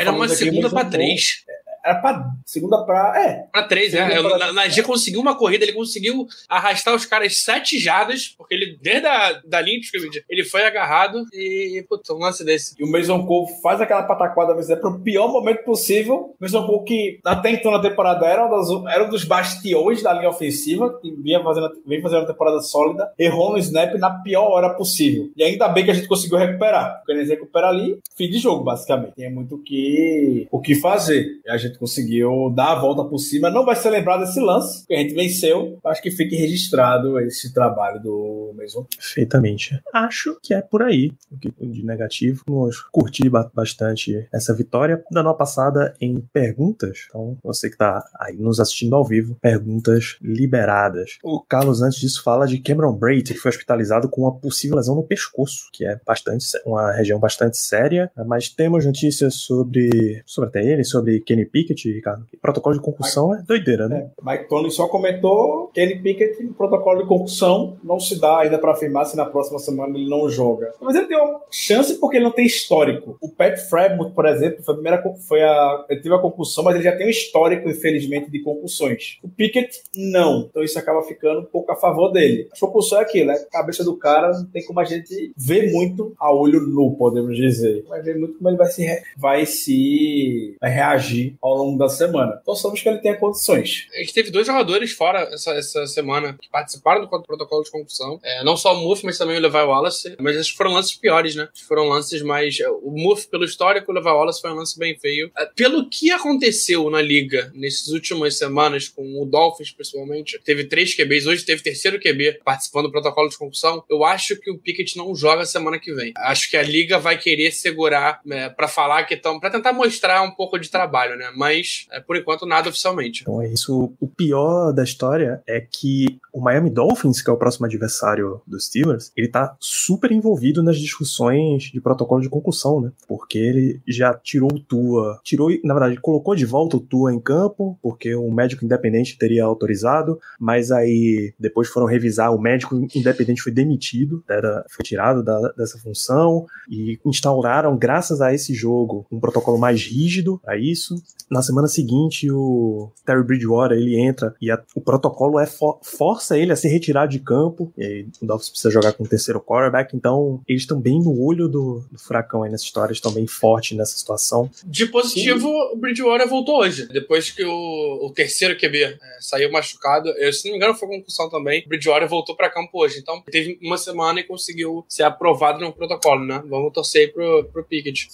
[0.00, 0.90] Era uma segunda Cole.
[0.90, 1.44] três.
[1.84, 3.14] Era pra segunda pra.
[3.24, 4.16] É, Pra três, né?
[4.18, 8.78] Eu- pra- G conseguiu uma corrida, ele conseguiu arrastar os caras sete jadas, porque ele,
[8.80, 12.74] desde a da linha de scrimmage, ele foi agarrado e, puta, um lance desse.
[12.78, 16.16] E o Mason Cole faz aquela pataquada, mas é pro pior momento possível.
[16.16, 20.02] O Mason Cole que até então na temporada era um, das- era um dos bastiões
[20.02, 24.10] da linha ofensiva, que vinha fazendo, vem fazendo uma temporada sólida, errou no snap na
[24.22, 25.30] pior hora possível.
[25.36, 26.98] E ainda bem que a gente conseguiu recuperar.
[26.98, 29.14] Porque a gente recupera ali, fim de jogo, basicamente.
[29.14, 31.26] Tem muito o que, o que fazer.
[31.44, 33.50] E a gente gente conseguiu dar a volta por cima.
[33.50, 35.78] Não vai ser lembrado esse lance, que a gente venceu.
[35.84, 38.86] Acho que fique registrado esse trabalho do Mason.
[38.96, 39.80] Perfeitamente.
[39.92, 41.12] Acho que é por aí
[41.60, 42.42] de negativo.
[42.46, 45.02] Vamos curtir bastante essa vitória.
[45.10, 47.06] Da nova passada em perguntas.
[47.08, 51.18] Então, você que está aí nos assistindo ao vivo, perguntas liberadas.
[51.22, 54.94] O Carlos, antes disso, fala de Cameron Braid, que foi hospitalizado com uma possível lesão
[54.94, 58.10] no pescoço, que é bastante uma região bastante séria.
[58.26, 62.24] Mas temos notícias sobre, sobre até ele, sobre Kenny Pickett, Ricardo.
[62.40, 64.10] Protocolo de concussão é doideira, né?
[64.18, 68.72] É, Mike Tony só comentou Kenny Pickett, protocolo de concussão, não se dá ainda para
[68.72, 70.72] afirmar se na próxima semana ele não joga.
[70.80, 73.16] Mas ele tem uma chance porque ele não tem histórico.
[73.20, 76.74] O Pat Fremont, por exemplo, foi a primeira foi a, ele teve a concussão, mas
[76.74, 79.18] ele já tem um histórico, infelizmente, de concussões.
[79.22, 80.46] O Pickett, não.
[80.50, 82.48] Então isso acaba ficando um pouco a favor dele.
[82.54, 83.34] A concussão é aquilo, né?
[83.34, 87.36] A cabeça do cara não tem como a gente ver muito a olho nu, podemos
[87.36, 87.84] dizer.
[87.88, 92.38] Vai ver muito como ele vai se, vai se vai reagir longo da semana.
[92.40, 93.88] Então sabemos que ele tem condições.
[93.94, 98.18] A gente teve dois jogadores fora essa, essa semana que participaram do protocolo de concussão.
[98.22, 100.16] É, não só o Muff, mas também o Levi Wallace.
[100.18, 101.48] Mas esses foram lances piores, né?
[101.66, 102.58] Foram lances mais.
[102.82, 105.30] O Muff, pelo histórico, o Levi Wallace foi um lance bem feio.
[105.36, 110.94] É, pelo que aconteceu na liga nessas últimas semanas, com o Dolphins principalmente, teve três
[110.94, 113.84] QBs, hoje teve terceiro QB participando do protocolo de concussão.
[113.88, 116.12] Eu acho que o Pickett não joga semana que vem.
[116.16, 119.38] Acho que a liga vai querer segurar é, para falar que estão.
[119.38, 121.30] para tentar mostrar um pouco de trabalho, né?
[121.40, 123.22] Mas, é, por enquanto, nada oficialmente.
[123.22, 123.94] Então é isso.
[123.98, 128.66] O pior da história é que o Miami Dolphins, que é o próximo adversário dos
[128.66, 132.92] Steelers, ele tá super envolvido nas discussões de protocolo de concussão, né?
[133.08, 137.18] Porque ele já tirou o Tua, tirou, na verdade, colocou de volta o Tua em
[137.18, 143.40] campo, porque um médico independente teria autorizado, mas aí depois foram revisar, o médico independente
[143.40, 149.18] foi demitido, era, foi tirado da, dessa função e instauraram, graças a esse jogo, um
[149.18, 151.02] protocolo mais rígido a isso.
[151.30, 156.36] Na semana seguinte, o Terry Bridgewater ele entra e a, o protocolo é for, força
[156.36, 157.72] ele a se retirar de campo.
[157.78, 161.22] E aí o Dolphins precisa jogar com o terceiro quarterback, então eles estão bem no
[161.22, 164.50] olho do, do furacão aí nessa história, estão bem fortes nessa situação.
[164.64, 165.70] De positivo, Sim.
[165.72, 170.08] o Bridgewater voltou hoje, depois que o, o terceiro QB é, saiu machucado.
[170.16, 171.62] Eu, se não me engano, foi concussão também.
[171.64, 175.72] O Bridgewater voltou para campo hoje, então teve uma semana e conseguiu ser aprovado no
[175.72, 176.42] protocolo, né?
[176.48, 178.08] Vamos torcer pro, pro Pickett.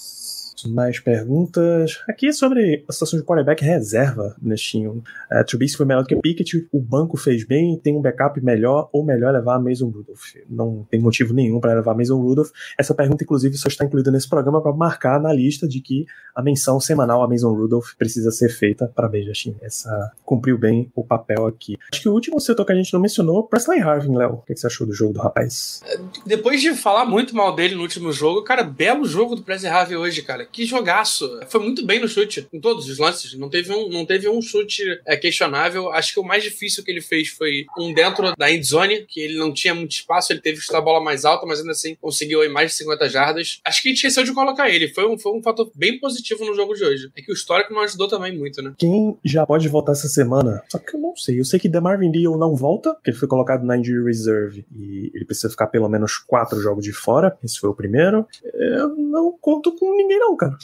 [0.65, 2.03] Mais perguntas.
[2.09, 4.89] Aqui sobre a situação de quarterback reserva neste time.
[4.89, 8.89] Uh, Trubisky foi melhor do que Pickett, o banco fez bem, tem um backup melhor
[8.93, 10.35] ou melhor levar a Mason Rudolph.
[10.49, 12.51] Não tem motivo nenhum para levar a Mason Rudolph.
[12.79, 16.43] Essa pergunta, inclusive, só está incluída nesse programa para marcar na lista de que a
[16.43, 18.91] menção semanal a Mason Rudolph precisa ser feita.
[18.95, 19.57] Parabéns, Justin.
[19.61, 21.77] Essa cumpriu bem o papel aqui.
[21.93, 24.35] Acho que o último setor que a gente não mencionou, Presley Harvin, Léo.
[24.35, 25.83] O que você achou do jogo do rapaz?
[26.25, 29.97] Depois de falar muito mal dele no último jogo, cara, belo jogo do Presley Harvin
[29.97, 31.41] hoje, cara que jogaço.
[31.49, 33.35] Foi muito bem no chute, em todos os lances.
[33.35, 35.91] Não teve um, não teve um chute é, questionável.
[35.93, 39.37] Acho que o mais difícil que ele fez foi um dentro da endzone, que ele
[39.39, 41.97] não tinha muito espaço, ele teve que chutar a bola mais alta, mas ainda assim
[42.01, 43.61] conseguiu aí mais de 50 jardas.
[43.65, 44.89] Acho que a gente esqueceu de colocar ele.
[44.89, 47.11] Foi um, foi um fator bem positivo no jogo de hoje.
[47.17, 48.75] É que o histórico não ajudou também muito, né?
[48.79, 50.63] Quem já pode voltar essa semana?
[50.69, 51.41] Só que eu não sei.
[51.41, 55.11] Eu sei que DeMarvin Leal não volta, porque ele foi colocado na injury reserve e
[55.15, 57.37] ele precisa ficar pelo menos quatro jogos de fora.
[57.43, 58.27] Esse foi o primeiro.
[58.45, 60.57] Eu não conto com ninguém não, cara.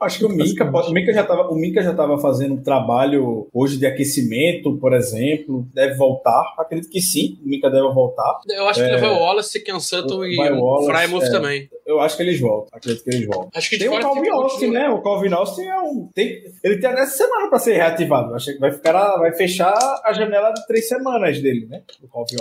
[0.00, 3.48] Acho que o Mika, o Mika já estava, o Mika já estava fazendo um trabalho
[3.52, 6.54] hoje de aquecimento, por exemplo, deve voltar.
[6.58, 8.40] Acredito que sim, o Mika deve voltar.
[8.48, 11.68] Eu acho que é, ele vai o Wallace, Ken Sutton e o Frymouth é, também.
[11.84, 12.68] Eu acho que eles voltam.
[12.72, 13.50] Acredito que eles voltam.
[13.54, 14.88] Acho que tem o Calvin Austin, né?
[14.88, 18.34] O Calvin Austin é um, tem, ele tem até semana para ser reativado.
[18.34, 21.82] Acho que vai ficar, vai fechar a janela de três semanas dele, né?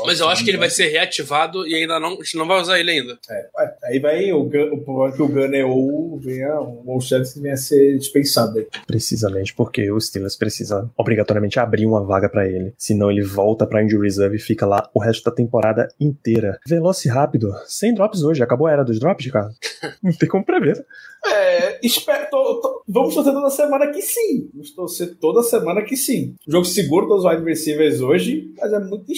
[0.05, 2.61] Mas eu acho que ele vai ser reativado e ainda não, a gente não vai
[2.61, 3.17] usar ele ainda.
[3.29, 3.49] É,
[3.83, 7.97] aí vai o, o, o que o Gunner ou venha o Chelsea venha a ser
[7.97, 8.65] dispensado.
[8.85, 12.73] Precisamente porque o Steelers precisa obrigatoriamente abrir uma vaga para ele.
[12.77, 16.59] Senão ele volta pra injury reserve e fica lá o resto da temporada inteira.
[16.67, 17.51] Veloz e rápido.
[17.65, 18.43] Sem drops hoje.
[18.43, 19.49] Acabou a era dos drops, cara.
[20.03, 20.85] Não tem como prever.
[21.25, 24.49] É, espero, tô, tô, vamos torcer toda semana que sim.
[24.53, 26.35] Vamos torcer toda semana que sim.
[26.47, 29.11] jogo seguro dos wide receivers hoje, mas é muito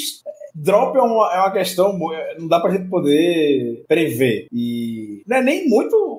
[0.55, 1.97] drop é uma, é uma questão,
[2.37, 4.47] não dá pra gente poder prever.
[4.51, 6.10] E não é nem muito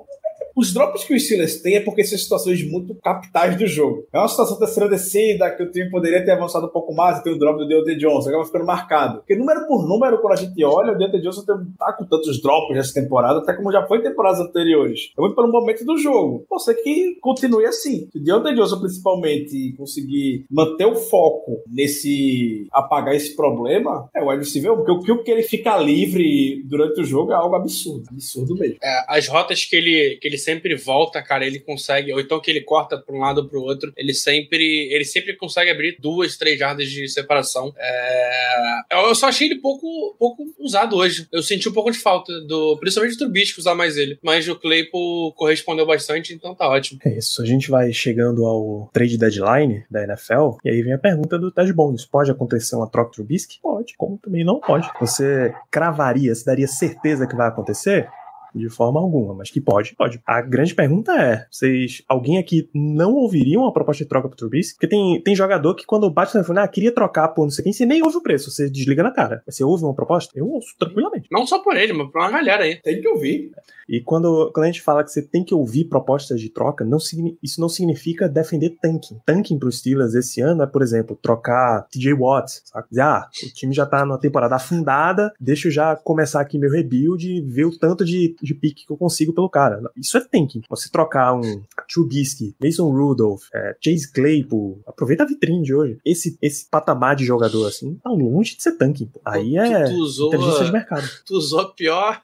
[0.62, 4.07] os drops que o Steelers têm é porque são situações muito capitais do jogo.
[4.12, 7.25] É uma situação terceira descida que o time poderia ter avançado um pouco mais e
[7.25, 9.18] tem o drop do Deontay Johnson, acaba ficando marcado.
[9.18, 11.42] Porque número por número, quando a gente olha, o Deontay Johnson
[11.77, 15.12] tá com tantos drops nessa temporada, até como já foi em temporadas anteriores.
[15.18, 16.46] É muito pelo momento do jogo.
[16.62, 18.09] Ser que continue assim.
[18.12, 24.28] Se o Deontay Johnson, principalmente, conseguir manter o foco nesse apagar esse problema, é o
[24.28, 28.05] wide porque o que ele fica livre durante o jogo é algo absurdo.
[28.12, 28.76] Absurdo mesmo.
[28.80, 32.40] É, as rotas que ele, que ele sempre sempre volta, cara, ele consegue, ou então
[32.40, 35.70] que ele corta para um lado ou para o outro, ele sempre, ele sempre consegue
[35.70, 37.72] abrir duas, três jardas de separação.
[37.76, 38.80] É...
[38.90, 41.26] Eu só achei ele pouco, pouco usado hoje.
[41.32, 44.59] Eu senti um pouco de falta do, principalmente do Trubisky usar mais ele, mas o
[44.59, 47.00] Claypool correspondeu bastante, então tá ótimo.
[47.05, 50.98] É isso, a gente vai chegando ao trade deadline da NFL e aí vem a
[50.98, 53.59] pergunta do Ted Bones: pode acontecer uma troca Trubisky?
[53.62, 54.88] Pode, como também não pode.
[55.00, 58.09] Você cravaria, se daria certeza que vai acontecer?
[58.55, 60.20] De forma alguma, mas que pode, pode.
[60.26, 64.74] A grande pergunta é: vocês, alguém aqui não ouviria uma proposta de troca pro Trubisky?
[64.74, 67.64] Porque tem, tem jogador que quando bate no telefone, ah, queria trocar por não sei
[67.64, 69.42] quem, você nem ouve o preço, você desliga na cara.
[69.46, 70.32] Você ouve uma proposta?
[70.36, 71.28] Eu ouço tranquilamente.
[71.30, 72.76] Não só por ele, mas por uma galera aí.
[72.76, 73.53] Tem que ouvir.
[73.88, 76.98] E quando, quando a gente fala que você tem que ouvir propostas de troca, não,
[77.42, 79.20] isso não significa defender tanking.
[79.26, 82.86] Tanking pro Steelers esse ano é, por exemplo, trocar TJ Watts, sabe?
[82.90, 86.70] Dizer, ah, o time já tá numa temporada afundada, deixa eu já começar aqui meu
[86.70, 89.80] rebuild e ver o tanto de de pique que eu consigo pelo cara.
[89.97, 90.62] Isso é tanking.
[90.68, 91.62] Você trocar um
[91.93, 95.99] Trubisky, Mason Rudolph, é, Chase Claypool, aproveita a vitrine de hoje.
[96.05, 99.07] Esse, esse patamar de jogador assim, tá longe de ser tanking.
[99.07, 99.20] Pô.
[99.24, 101.09] Aí é tu, usou, inteligência de mercado.
[101.24, 102.20] Tu usou pior.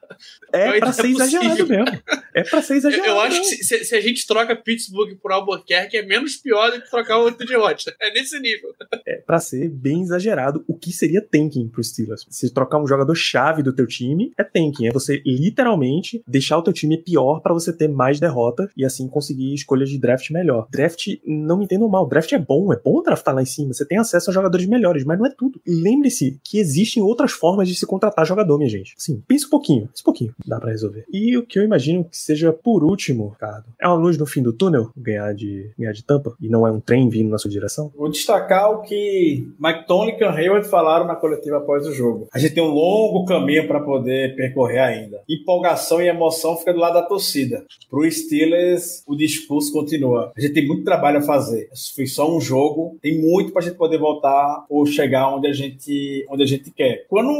[0.53, 2.03] É pior pra ser exagerado mesmo.
[2.35, 3.09] É pra ser exagerado.
[3.09, 6.71] Eu, eu acho que se, se, a gente troca Pittsburgh por Albuquerque, é menos pior
[6.71, 7.95] do que trocar o TJ Watt.
[8.01, 8.75] É nesse nível.
[9.07, 12.27] É pra ser bem exagerado o que seria tanking pro Steelers.
[12.31, 14.87] Se trocar um jogador chave do teu time, é tanking.
[14.87, 19.09] É você literalmente deixar o teu time pior para você ter mais derrota e assim
[19.09, 20.67] conseguir escolhas de draft melhor.
[20.71, 23.85] Draft, não me entendam mal, draft é bom, é bom draftar lá em cima, você
[23.85, 25.61] tem acesso a jogadores melhores, mas não é tudo.
[25.67, 28.95] Lembre-se que existem outras formas de se contratar jogador, minha gente.
[28.97, 31.05] Sim, pensa um pouquinho, pensa um pouquinho, dá para resolver.
[31.13, 34.43] E o que eu imagino que seja por último, Ricardo, é uma luz no fim
[34.43, 37.51] do túnel, ganhar de, ganhar de tampa, e não é um trem vindo na sua
[37.51, 37.93] direção?
[37.97, 42.29] Vou destacar o que Mike Tony e Ken Hayward falaram na coletiva após o jogo.
[42.33, 45.23] A gente tem um longo caminho para poder percorrer ainda.
[45.29, 47.65] Empolgação e emoção fica do lado da torcida.
[47.91, 50.33] Pro Steelers, o discurso continua.
[50.37, 51.69] A gente tem muito trabalho a fazer.
[51.95, 56.27] Foi só um jogo, tem muito pra gente poder voltar ou chegar onde a gente,
[56.31, 57.07] onde a gente quer.
[57.09, 57.31] Quando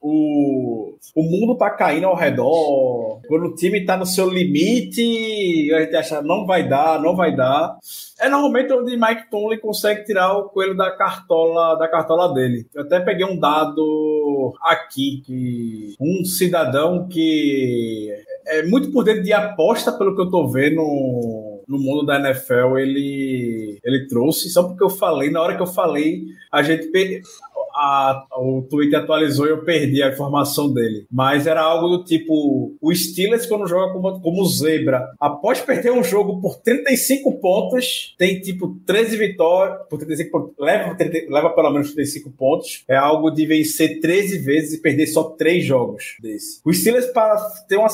[0.00, 5.80] o, o mundo tá caindo ao redor, quando o time tá no seu limite, a
[5.80, 7.78] gente acha não vai dar, não vai dar.
[8.20, 12.66] É normalmente onde Mike Tomlin consegue tirar o coelho da cartola, da cartola dele.
[12.74, 18.10] Eu até peguei um dado aqui que um cidadão que
[18.46, 20.82] é muito por dentro de aposta, pelo que eu tô vendo
[21.70, 24.50] no mundo da NFL, ele, ele trouxe.
[24.50, 26.90] Só porque eu falei, na hora que eu falei, a gente
[27.74, 31.06] a, o Twitter atualizou e eu perdi a informação dele.
[31.10, 36.04] Mas era algo do tipo: o Steelers, quando joga como, como zebra, após perder um
[36.04, 40.96] jogo por 35 pontos, tem tipo 13 vitórias, por 35 pontos, leva,
[41.28, 42.84] leva pelo menos 35 pontos.
[42.88, 46.60] É algo de vencer 13 vezes e perder só 3 jogos desse.
[46.64, 47.36] O Steelers, para
[47.68, 47.88] ter, uma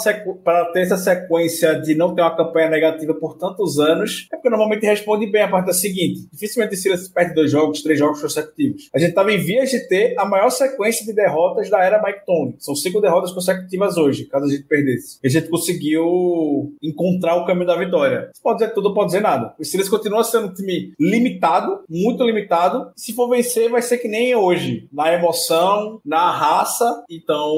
[0.45, 4.51] para ter essa sequência de não ter uma campanha negativa por tantos anos, é porque
[4.51, 8.21] normalmente responde bem a parte da seguinte: dificilmente o Steelers perde dois jogos, três jogos
[8.21, 8.89] consecutivos.
[8.95, 12.25] A gente estava em vias de ter a maior sequência de derrotas da era Mike
[12.25, 12.55] Tony.
[12.59, 15.19] São cinco derrotas consecutivas hoje, caso a gente perdesse.
[15.25, 18.31] A gente conseguiu encontrar o caminho da vitória.
[18.33, 19.55] Você pode dizer tudo, pode dizer nada.
[19.59, 22.91] O Steelers continua sendo um time limitado, muito limitado.
[22.97, 27.05] Se for vencer, vai ser que nem hoje, na emoção, na raça.
[27.11, 27.53] Então,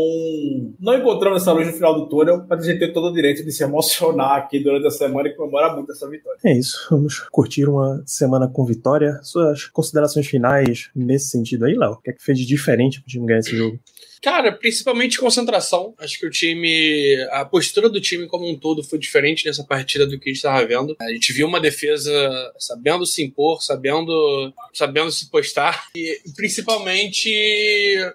[0.81, 3.45] não encontramos essa luz no final do túnel, mas a gente tem todo o direito
[3.45, 6.39] de se emocionar aqui durante a semana e comemorar muito essa vitória.
[6.45, 6.87] É isso.
[6.91, 9.19] Vamos curtir uma semana com vitória.
[9.23, 11.98] Suas considerações finais nesse sentido aí, Léo?
[11.99, 13.79] O que é que fez de diferente pro time ganhar esse jogo?
[14.23, 15.95] Cara, principalmente concentração.
[15.99, 20.07] Acho que o time, a postura do time como um todo foi diferente nessa partida
[20.07, 20.97] do que a gente estava vendo.
[21.01, 22.11] A gente viu uma defesa
[22.59, 27.31] sabendo se impor, sabendo, sabendo se postar e principalmente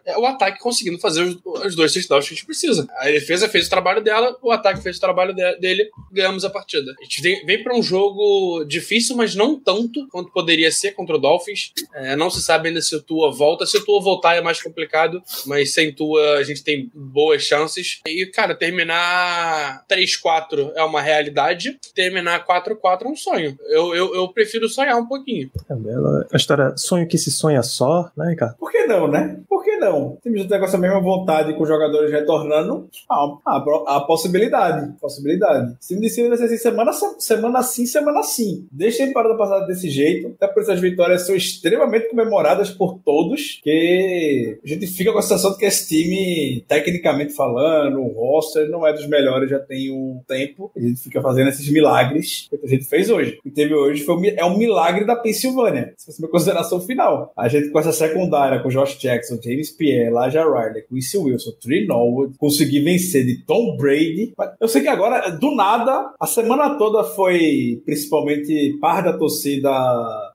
[0.05, 2.87] é, o ataque conseguindo fazer os, os dois touchdowns que a gente precisa.
[2.97, 6.49] A defesa fez o trabalho dela, o ataque fez o trabalho de, dele, ganhamos a
[6.49, 6.93] partida.
[6.99, 11.15] A gente vem, vem para um jogo difícil, mas não tanto quanto poderia ser contra
[11.15, 11.71] o Dolphins.
[11.93, 13.65] É, não se sabe ainda se o Tua volta.
[13.65, 18.01] Se o Tua voltar é mais complicado, mas sem Tua a gente tem boas chances.
[18.07, 23.57] E, cara, terminar 3-4 é uma realidade, terminar 4-4 é um sonho.
[23.69, 25.49] Eu, eu, eu prefiro sonhar um pouquinho.
[25.69, 26.27] É bela.
[26.31, 28.55] A história sonho que se sonha só, né, Ricardo?
[28.57, 29.39] Por que não, né?
[29.47, 30.17] Por que não?
[30.21, 32.87] Temos até com essa mesma vontade com os jogadores retornando.
[33.09, 34.93] Ah, a, a possibilidade.
[34.99, 35.75] Possibilidade.
[35.79, 38.67] Se me disser assim, semana, semana sim, semana sim.
[38.71, 40.33] Deixa ele parado passado desse jeito.
[40.35, 43.59] Até por essas vitórias são extremamente comemoradas por todos.
[43.63, 48.69] Que a gente fica com a sensação de que esse time, tecnicamente falando, o roster
[48.69, 50.71] não é dos melhores já tem um tempo.
[50.75, 53.37] A gente fica fazendo esses milagres que a gente fez hoje.
[53.39, 55.93] O que teve hoje foi, é um milagre da Pensilvânia.
[55.97, 57.31] Se fosse uma consideração final.
[57.37, 61.85] A gente com essa secundária, com Josh Jackson, James Pierre, Laja Riley, Quincy Wilson, Trey
[61.85, 64.33] Norwood, conseguir vencer de Tom Brady.
[64.59, 69.69] Eu sei que agora, do nada, a semana toda foi principalmente parte da torcida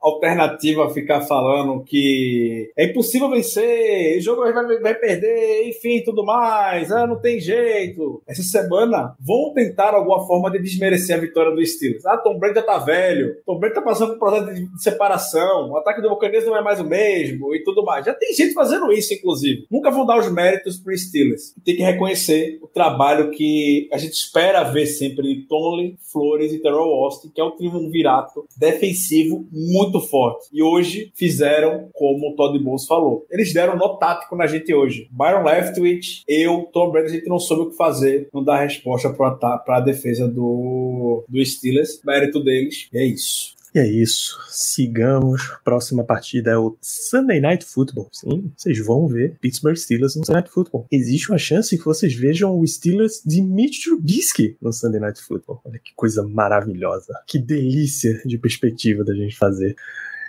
[0.00, 6.90] alternativa ficar falando que é impossível vencer, o jogo vai, vai perder, enfim, tudo mais,
[6.92, 8.22] ah, não tem jeito.
[8.26, 12.06] Essa semana vão tentar alguma forma de desmerecer a vitória do Steelers.
[12.06, 15.70] Ah, Tom Brady já tá velho, Tom Brady tá passando por um processo de separação,
[15.70, 18.04] o ataque do Buccaneers não é mais o mesmo e tudo mais.
[18.04, 19.27] Já tem gente fazendo isso, inclusive.
[19.70, 21.54] Nunca vão dar os méritos pro Steelers.
[21.64, 26.58] Tem que reconhecer o trabalho que a gente espera ver sempre de Tony, Flores e
[26.58, 30.48] Terrell Austin, que é um triunvirato defensivo muito forte.
[30.52, 33.26] E hoje fizeram como o Todd Bowles falou.
[33.30, 35.08] Eles deram nó tático na gente hoje.
[35.10, 39.10] Byron Leftwich, eu, Tom Brady, a gente não soube o que fazer, não dar resposta
[39.10, 42.00] para a defesa do, do Steelers.
[42.04, 42.88] Mérito deles.
[42.92, 43.57] E é isso.
[43.78, 44.36] É isso.
[44.48, 45.56] Sigamos.
[45.62, 48.08] Próxima partida é o Sunday Night Football.
[48.10, 50.88] Sim, vocês vão ver Pittsburgh Steelers no Sunday Night Football.
[50.90, 55.60] Existe uma chance que vocês vejam o Steelers de Mitch Trubisky no Sunday Night Football.
[55.64, 57.14] Olha que coisa maravilhosa.
[57.24, 59.76] Que delícia de perspectiva da gente fazer.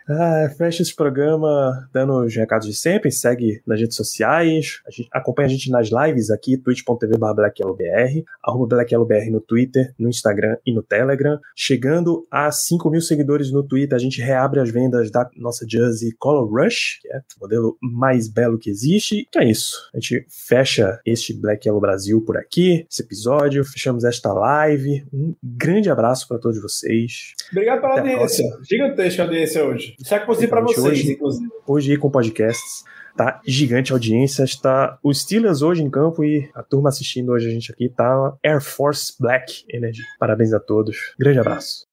[0.10, 3.12] Ah, fecha esse programa dando os recados de sempre.
[3.12, 4.82] Segue nas redes sociais.
[4.88, 8.86] A gente, acompanha a gente nas lives aqui, twitch.tv blackyellowbr, arroba
[9.30, 11.39] no Twitter, no Instagram e no Telegram.
[11.55, 16.12] Chegando a 5 mil seguidores no Twitter, a gente reabre as vendas da nossa Jersey
[16.18, 19.28] Color Rush, que é o modelo mais belo que existe.
[19.30, 19.89] Então é isso.
[19.93, 23.64] A gente fecha este Black Yellow Brasil por aqui, esse episódio.
[23.64, 25.05] Fechamos esta live.
[25.14, 27.34] Um grande abraço para todos vocês.
[27.51, 28.45] Obrigado pela Até audiência.
[28.64, 29.95] Gigantesca audiência hoje.
[30.00, 31.50] Isso é possível para vocês, hoje, inclusive.
[31.68, 32.84] Hoje com podcasts.
[33.18, 34.43] Tá gigante a audiência.
[34.43, 38.34] Está o Steelers hoje em campo e a turma assistindo hoje a gente aqui tá
[38.43, 40.02] Air Force Black Energy.
[40.18, 41.14] Parabéns a todos.
[41.20, 41.88] Grande abraço.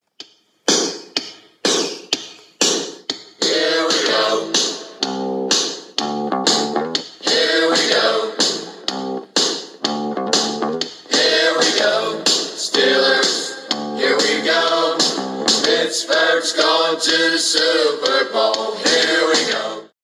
[17.01, 18.86] to the Super Bowl.